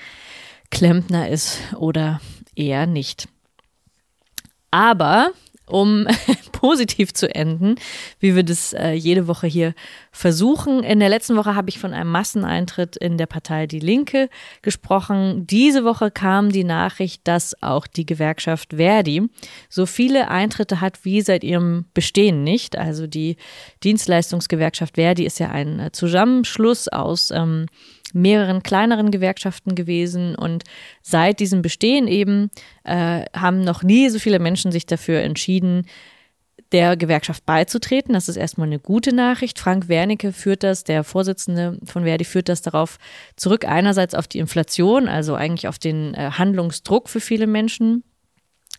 Klempner 0.71 1.29
ist 1.29 1.59
oder 1.77 2.21
eher 2.55 2.85
nicht. 2.85 3.27
Aber 4.71 5.31
um 5.69 6.07
positiv 6.51 7.13
zu 7.13 7.33
enden, 7.33 7.75
wie 8.19 8.35
wir 8.35 8.43
das 8.43 8.73
äh, 8.73 8.91
jede 8.91 9.27
Woche 9.27 9.47
hier 9.47 9.73
versuchen. 10.11 10.83
In 10.83 10.99
der 10.99 11.09
letzten 11.09 11.37
Woche 11.37 11.55
habe 11.55 11.69
ich 11.69 11.79
von 11.79 11.93
einem 11.93 12.11
Masseneintritt 12.11 12.97
in 12.97 13.17
der 13.17 13.27
Partei 13.27 13.67
Die 13.67 13.79
Linke 13.79 14.29
gesprochen. 14.61 15.45
Diese 15.47 15.85
Woche 15.85 16.11
kam 16.11 16.51
die 16.51 16.63
Nachricht, 16.63 17.21
dass 17.27 17.61
auch 17.61 17.87
die 17.87 18.05
Gewerkschaft 18.05 18.73
Verdi 18.75 19.29
so 19.69 19.85
viele 19.85 20.29
Eintritte 20.29 20.81
hat 20.81 21.05
wie 21.05 21.21
seit 21.21 21.43
ihrem 21.43 21.85
Bestehen 21.93 22.43
nicht. 22.43 22.77
Also 22.77 23.07
die 23.07 23.37
Dienstleistungsgewerkschaft 23.83 24.95
Verdi 24.95 25.25
ist 25.25 25.39
ja 25.39 25.49
ein 25.49 25.79
äh, 25.79 25.91
Zusammenschluss 25.91 26.87
aus 26.87 27.31
ähm, 27.31 27.67
mehreren 28.13 28.63
kleineren 28.63 29.11
Gewerkschaften 29.11 29.75
gewesen 29.75 30.35
und 30.35 30.63
seit 31.01 31.39
diesem 31.39 31.61
Bestehen 31.61 32.07
eben 32.07 32.49
äh, 32.83 33.25
haben 33.35 33.61
noch 33.61 33.83
nie 33.83 34.09
so 34.09 34.19
viele 34.19 34.39
Menschen 34.39 34.71
sich 34.71 34.85
dafür 34.85 35.21
entschieden, 35.21 35.85
der 36.71 36.97
Gewerkschaft 36.97 37.45
beizutreten. 37.45 38.13
Das 38.13 38.29
ist 38.29 38.37
erstmal 38.37 38.67
eine 38.67 38.79
gute 38.79 39.13
Nachricht. 39.13 39.59
Frank 39.59 39.87
Wernicke 39.87 40.31
führt 40.33 40.63
das, 40.63 40.83
der 40.83 41.03
Vorsitzende 41.03 41.79
von 41.83 42.03
Verdi 42.03 42.25
führt 42.25 42.49
das 42.49 42.61
darauf 42.61 42.97
zurück, 43.35 43.65
einerseits 43.65 44.13
auf 44.13 44.27
die 44.27 44.39
Inflation, 44.39 45.07
also 45.07 45.35
eigentlich 45.35 45.67
auf 45.67 45.79
den 45.79 46.13
äh, 46.13 46.31
Handlungsdruck 46.31 47.09
für 47.09 47.19
viele 47.19 47.47
Menschen, 47.47 48.03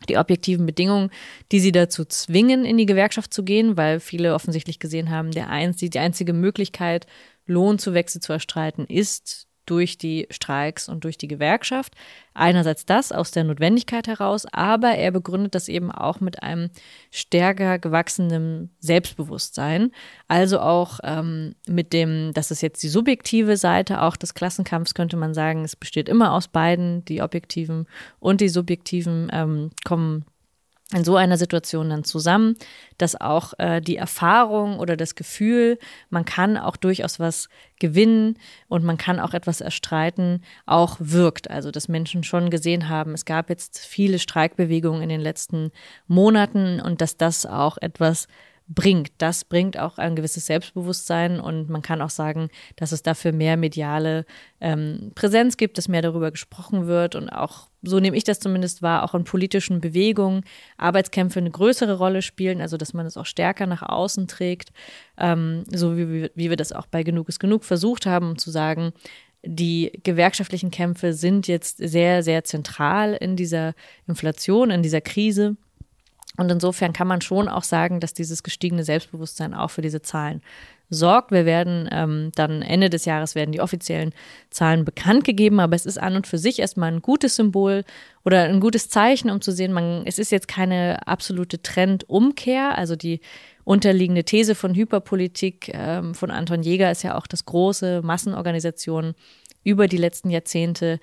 die 0.08 0.16
objektiven 0.16 0.66
Bedingungen, 0.66 1.10
die 1.52 1.60
sie 1.60 1.72
dazu 1.72 2.04
zwingen, 2.04 2.64
in 2.64 2.78
die 2.78 2.86
Gewerkschaft 2.86 3.34
zu 3.34 3.42
gehen, 3.42 3.76
weil 3.76 4.00
viele 4.00 4.34
offensichtlich 4.34 4.78
gesehen 4.78 5.10
haben, 5.10 5.30
der 5.32 5.50
einz 5.50 5.78
die 5.78 5.98
einzige 5.98 6.32
Möglichkeit, 6.32 7.06
Lohnzuwächse 7.50 8.20
zu 8.20 8.32
erstreiten, 8.32 8.86
ist 8.86 9.48
durch 9.66 9.98
die 9.98 10.26
Streiks 10.30 10.88
und 10.88 11.04
durch 11.04 11.16
die 11.16 11.28
Gewerkschaft. 11.28 11.94
Einerseits 12.34 12.86
das 12.86 13.12
aus 13.12 13.30
der 13.30 13.44
Notwendigkeit 13.44 14.08
heraus, 14.08 14.46
aber 14.50 14.90
er 14.96 15.12
begründet 15.12 15.54
das 15.54 15.68
eben 15.68 15.92
auch 15.92 16.18
mit 16.18 16.42
einem 16.42 16.70
stärker 17.10 17.78
gewachsenen 17.78 18.74
Selbstbewusstsein. 18.80 19.92
Also 20.26 20.58
auch 20.58 20.98
ähm, 21.04 21.54
mit 21.68 21.92
dem, 21.92 22.32
das 22.34 22.50
ist 22.50 22.62
jetzt 22.62 22.82
die 22.82 22.88
subjektive 22.88 23.56
Seite 23.56 24.02
auch 24.02 24.16
des 24.16 24.34
Klassenkampfs, 24.34 24.94
könnte 24.94 25.16
man 25.16 25.34
sagen, 25.34 25.64
es 25.64 25.76
besteht 25.76 26.08
immer 26.08 26.32
aus 26.32 26.48
beiden, 26.48 27.04
die 27.04 27.22
objektiven 27.22 27.86
und 28.18 28.40
die 28.40 28.48
subjektiven 28.48 29.28
ähm, 29.32 29.70
kommen 29.84 30.24
in 30.92 31.04
so 31.04 31.16
einer 31.16 31.36
Situation 31.36 31.90
dann 31.90 32.04
zusammen, 32.04 32.56
dass 32.98 33.20
auch 33.20 33.54
äh, 33.58 33.80
die 33.80 33.96
Erfahrung 33.96 34.78
oder 34.78 34.96
das 34.96 35.14
Gefühl, 35.14 35.78
man 36.08 36.24
kann 36.24 36.56
auch 36.56 36.76
durchaus 36.76 37.20
was 37.20 37.48
gewinnen 37.78 38.36
und 38.68 38.84
man 38.84 38.98
kann 38.98 39.20
auch 39.20 39.32
etwas 39.32 39.60
erstreiten, 39.60 40.42
auch 40.66 40.96
wirkt. 40.98 41.48
Also 41.50 41.70
dass 41.70 41.88
Menschen 41.88 42.24
schon 42.24 42.50
gesehen 42.50 42.88
haben, 42.88 43.14
es 43.14 43.24
gab 43.24 43.50
jetzt 43.50 43.78
viele 43.78 44.18
Streikbewegungen 44.18 45.02
in 45.02 45.08
den 45.08 45.20
letzten 45.20 45.70
Monaten 46.08 46.80
und 46.80 47.00
dass 47.00 47.16
das 47.16 47.46
auch 47.46 47.78
etwas 47.78 48.26
bringt. 48.72 49.10
Das 49.18 49.44
bringt 49.44 49.78
auch 49.78 49.98
ein 49.98 50.14
gewisses 50.14 50.46
Selbstbewusstsein 50.46 51.40
und 51.40 51.68
man 51.68 51.82
kann 51.82 52.00
auch 52.00 52.10
sagen, 52.10 52.48
dass 52.76 52.92
es 52.92 53.02
dafür 53.02 53.32
mehr 53.32 53.56
mediale 53.56 54.24
ähm, 54.60 55.10
Präsenz 55.16 55.56
gibt, 55.56 55.76
dass 55.76 55.88
mehr 55.88 56.02
darüber 56.02 56.30
gesprochen 56.30 56.86
wird 56.86 57.16
und 57.16 57.28
auch, 57.30 57.68
so 57.82 57.98
nehme 57.98 58.16
ich 58.16 58.22
das 58.22 58.38
zumindest 58.38 58.80
wahr, 58.80 59.02
auch 59.02 59.14
in 59.14 59.24
politischen 59.24 59.80
Bewegungen 59.80 60.44
Arbeitskämpfe 60.76 61.40
eine 61.40 61.50
größere 61.50 61.98
Rolle 61.98 62.22
spielen, 62.22 62.60
also 62.60 62.76
dass 62.76 62.94
man 62.94 63.06
es 63.06 63.16
auch 63.16 63.26
stärker 63.26 63.66
nach 63.66 63.82
außen 63.82 64.28
trägt, 64.28 64.70
ähm, 65.18 65.64
so 65.68 65.96
wie, 65.96 66.30
wie 66.32 66.48
wir 66.50 66.56
das 66.56 66.72
auch 66.72 66.86
bei 66.86 67.02
Genug 67.02 67.28
ist 67.28 67.40
Genug 67.40 67.64
versucht 67.64 68.06
haben, 68.06 68.30
um 68.30 68.38
zu 68.38 68.52
sagen, 68.52 68.92
die 69.42 69.90
gewerkschaftlichen 70.04 70.70
Kämpfe 70.70 71.12
sind 71.12 71.48
jetzt 71.48 71.78
sehr, 71.78 72.22
sehr 72.22 72.44
zentral 72.44 73.14
in 73.14 73.34
dieser 73.34 73.74
Inflation, 74.06 74.70
in 74.70 74.82
dieser 74.82 75.00
Krise. 75.00 75.56
Und 76.40 76.50
insofern 76.50 76.94
kann 76.94 77.06
man 77.06 77.20
schon 77.20 77.48
auch 77.48 77.64
sagen, 77.64 78.00
dass 78.00 78.14
dieses 78.14 78.42
gestiegene 78.42 78.82
Selbstbewusstsein 78.82 79.52
auch 79.52 79.70
für 79.70 79.82
diese 79.82 80.00
Zahlen 80.00 80.40
sorgt. 80.88 81.32
Wir 81.32 81.44
werden 81.44 81.86
ähm, 81.92 82.32
dann 82.34 82.62
Ende 82.62 82.88
des 82.88 83.04
Jahres 83.04 83.34
werden 83.34 83.52
die 83.52 83.60
offiziellen 83.60 84.14
Zahlen 84.48 84.86
bekannt 84.86 85.24
gegeben, 85.24 85.60
aber 85.60 85.76
es 85.76 85.84
ist 85.84 85.98
an 85.98 86.16
und 86.16 86.26
für 86.26 86.38
sich 86.38 86.58
erstmal 86.58 86.90
ein 86.90 87.02
gutes 87.02 87.36
Symbol 87.36 87.84
oder 88.24 88.44
ein 88.44 88.58
gutes 88.58 88.88
Zeichen, 88.88 89.28
um 89.28 89.42
zu 89.42 89.52
sehen, 89.52 89.74
man, 89.74 90.06
es 90.06 90.18
ist 90.18 90.32
jetzt 90.32 90.48
keine 90.48 91.06
absolute 91.06 91.60
Trendumkehr. 91.60 92.78
Also 92.78 92.96
die 92.96 93.20
unterliegende 93.64 94.24
These 94.24 94.54
von 94.54 94.74
Hyperpolitik 94.74 95.70
ähm, 95.74 96.14
von 96.14 96.30
Anton 96.30 96.62
Jäger 96.62 96.90
ist 96.90 97.02
ja 97.02 97.18
auch, 97.18 97.26
dass 97.26 97.44
große 97.44 98.00
Massenorganisationen 98.02 99.14
über 99.62 99.88
die 99.88 99.98
letzten 99.98 100.30
Jahrzehnte 100.30 101.00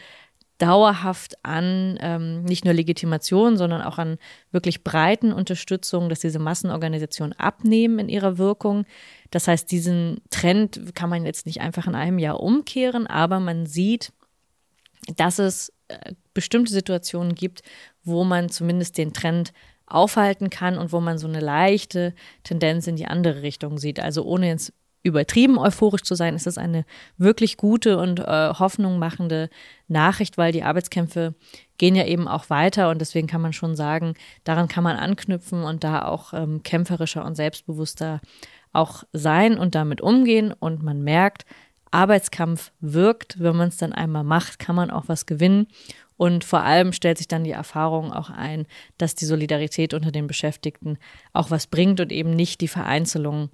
dauerhaft 0.57 1.43
an 1.43 1.97
ähm, 2.01 2.43
nicht 2.43 2.65
nur 2.65 2.73
Legitimation, 2.73 3.57
sondern 3.57 3.81
auch 3.81 3.97
an 3.97 4.17
wirklich 4.51 4.83
breiten 4.83 5.31
Unterstützung, 5.31 6.09
dass 6.09 6.19
diese 6.19 6.39
Massenorganisationen 6.39 7.37
abnehmen 7.37 7.99
in 7.99 8.09
ihrer 8.09 8.37
Wirkung. 8.37 8.85
Das 9.29 9.47
heißt, 9.47 9.71
diesen 9.71 10.21
Trend 10.29 10.95
kann 10.95 11.09
man 11.09 11.25
jetzt 11.25 11.45
nicht 11.45 11.61
einfach 11.61 11.87
in 11.87 11.95
einem 11.95 12.19
Jahr 12.19 12.39
umkehren, 12.39 13.07
aber 13.07 13.39
man 13.39 13.65
sieht, 13.65 14.11
dass 15.15 15.39
es 15.39 15.71
äh, 15.89 16.13
bestimmte 16.33 16.73
Situationen 16.73 17.35
gibt, 17.35 17.61
wo 18.03 18.23
man 18.23 18.49
zumindest 18.49 18.97
den 18.97 19.13
Trend 19.13 19.53
aufhalten 19.85 20.49
kann 20.49 20.77
und 20.77 20.91
wo 20.91 20.99
man 20.99 21.17
so 21.17 21.27
eine 21.27 21.39
leichte 21.39 22.13
Tendenz 22.43 22.87
in 22.87 22.95
die 22.95 23.05
andere 23.05 23.41
Richtung 23.41 23.77
sieht. 23.77 23.99
Also 23.99 24.23
ohne 24.23 24.47
jetzt 24.47 24.73
übertrieben 25.07 25.57
euphorisch 25.57 26.03
zu 26.03 26.15
sein, 26.15 26.35
ist 26.35 26.45
das 26.45 26.57
eine 26.57 26.85
wirklich 27.17 27.57
gute 27.57 27.97
und 27.97 28.19
äh, 28.19 28.23
Hoffnung 28.53 28.99
machende 28.99 29.49
Nachricht, 29.87 30.37
weil 30.37 30.51
die 30.51 30.63
Arbeitskämpfe 30.63 31.33
gehen 31.77 31.95
ja 31.95 32.05
eben 32.05 32.27
auch 32.27 32.49
weiter 32.49 32.89
und 32.89 32.99
deswegen 32.99 33.27
kann 33.27 33.41
man 33.41 33.53
schon 33.53 33.75
sagen, 33.75 34.13
daran 34.43 34.67
kann 34.67 34.83
man 34.83 34.97
anknüpfen 34.97 35.63
und 35.63 35.83
da 35.83 36.03
auch 36.05 36.33
ähm, 36.33 36.61
kämpferischer 36.63 37.25
und 37.25 37.35
selbstbewusster 37.35 38.21
auch 38.73 39.03
sein 39.13 39.57
und 39.57 39.75
damit 39.75 40.01
umgehen. 40.01 40.53
Und 40.53 40.83
man 40.83 41.03
merkt, 41.03 41.45
Arbeitskampf 41.91 42.71
wirkt, 42.79 43.39
wenn 43.39 43.55
man 43.55 43.69
es 43.69 43.77
dann 43.77 43.93
einmal 43.93 44.23
macht, 44.23 44.59
kann 44.59 44.75
man 44.75 44.91
auch 44.91 45.05
was 45.07 45.25
gewinnen. 45.25 45.67
Und 46.17 46.43
vor 46.43 46.61
allem 46.61 46.93
stellt 46.93 47.19
sich 47.19 47.27
dann 47.27 47.43
die 47.43 47.51
Erfahrung 47.51 48.11
auch 48.11 48.29
ein, 48.29 48.65
dass 48.97 49.15
die 49.15 49.25
Solidarität 49.25 49.93
unter 49.93 50.11
den 50.11 50.27
Beschäftigten 50.27 50.97
auch 51.31 51.51
was 51.51 51.67
bringt 51.67 51.99
und 51.99 52.11
eben 52.11 52.31
nicht 52.31 52.61
die 52.61 52.67
Vereinzelung, 52.67 53.49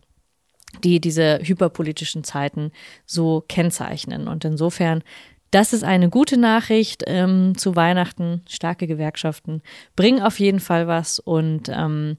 die 0.83 0.99
diese 0.99 1.39
hyperpolitischen 1.43 2.23
Zeiten 2.23 2.71
so 3.05 3.43
kennzeichnen. 3.47 4.27
Und 4.27 4.45
insofern, 4.45 5.03
das 5.51 5.73
ist 5.73 5.83
eine 5.83 6.09
gute 6.09 6.38
Nachricht 6.38 7.03
ähm, 7.07 7.53
zu 7.57 7.75
Weihnachten. 7.75 8.41
Starke 8.49 8.88
Gewerkschaften 8.88 9.62
bringen 9.95 10.21
auf 10.21 10.39
jeden 10.39 10.59
Fall 10.59 10.88
was. 10.88 11.19
Und 11.19 11.69
ähm, 11.69 12.17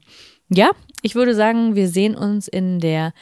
ja, 0.49 0.71
ich 1.01 1.15
würde 1.15 1.35
sagen, 1.35 1.75
wir 1.75 1.87
sehen 1.87 2.15
uns 2.15 2.47
in 2.47 2.79
der 2.79 3.13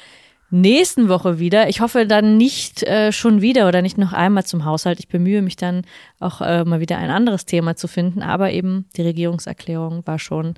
nächsten 0.54 1.10
Woche 1.10 1.40
wieder. 1.40 1.68
Ich 1.68 1.82
hoffe 1.82 2.06
dann 2.06 2.38
nicht 2.38 2.84
äh, 2.84 3.12
schon 3.12 3.42
wieder 3.42 3.68
oder 3.68 3.82
nicht 3.82 3.98
noch 3.98 4.14
einmal 4.14 4.46
zum 4.46 4.66
Haushalt. 4.66 5.00
Ich 5.00 5.08
bemühe 5.08 5.42
mich 5.42 5.56
dann 5.56 5.82
auch 6.20 6.42
äh, 6.42 6.64
mal 6.64 6.80
wieder 6.80 7.00
ein 7.00 7.10
anderes 7.10 7.46
Thema 7.46 7.76
zu 7.76 7.88
finden. 7.88 8.22
Aber 8.22 8.52
eben 8.52 8.86
die 8.96 9.02
Regierungserklärung 9.02 10.06
war 10.06 10.20
schon 10.20 10.54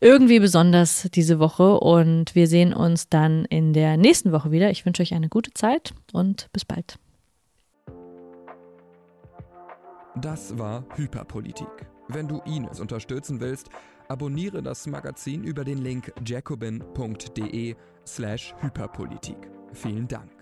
irgendwie 0.00 0.40
besonders 0.40 1.08
diese 1.12 1.38
Woche. 1.38 1.80
Und 1.80 2.34
wir 2.34 2.46
sehen 2.46 2.72
uns 2.72 3.08
dann 3.08 3.44
in 3.46 3.72
der 3.72 3.96
nächsten 3.96 4.32
Woche 4.32 4.50
wieder. 4.50 4.70
Ich 4.70 4.86
wünsche 4.86 5.02
euch 5.02 5.14
eine 5.14 5.28
gute 5.28 5.52
Zeit 5.52 5.94
und 6.12 6.48
bis 6.52 6.64
bald. 6.64 6.98
Das 10.20 10.58
war 10.58 10.84
Hyperpolitik. 10.96 11.68
Wenn 12.08 12.26
du 12.26 12.40
Ines 12.44 12.80
unterstützen 12.80 13.40
willst, 13.40 13.68
abonniere 14.08 14.62
das 14.62 14.86
Magazin 14.86 15.44
über 15.44 15.64
den 15.64 15.78
Link 15.78 16.12
jacobin.de 16.26 17.76
slash 18.06 18.54
Hyperpolitik. 18.60 19.36
Vielen 19.72 20.08
Dank. 20.08 20.37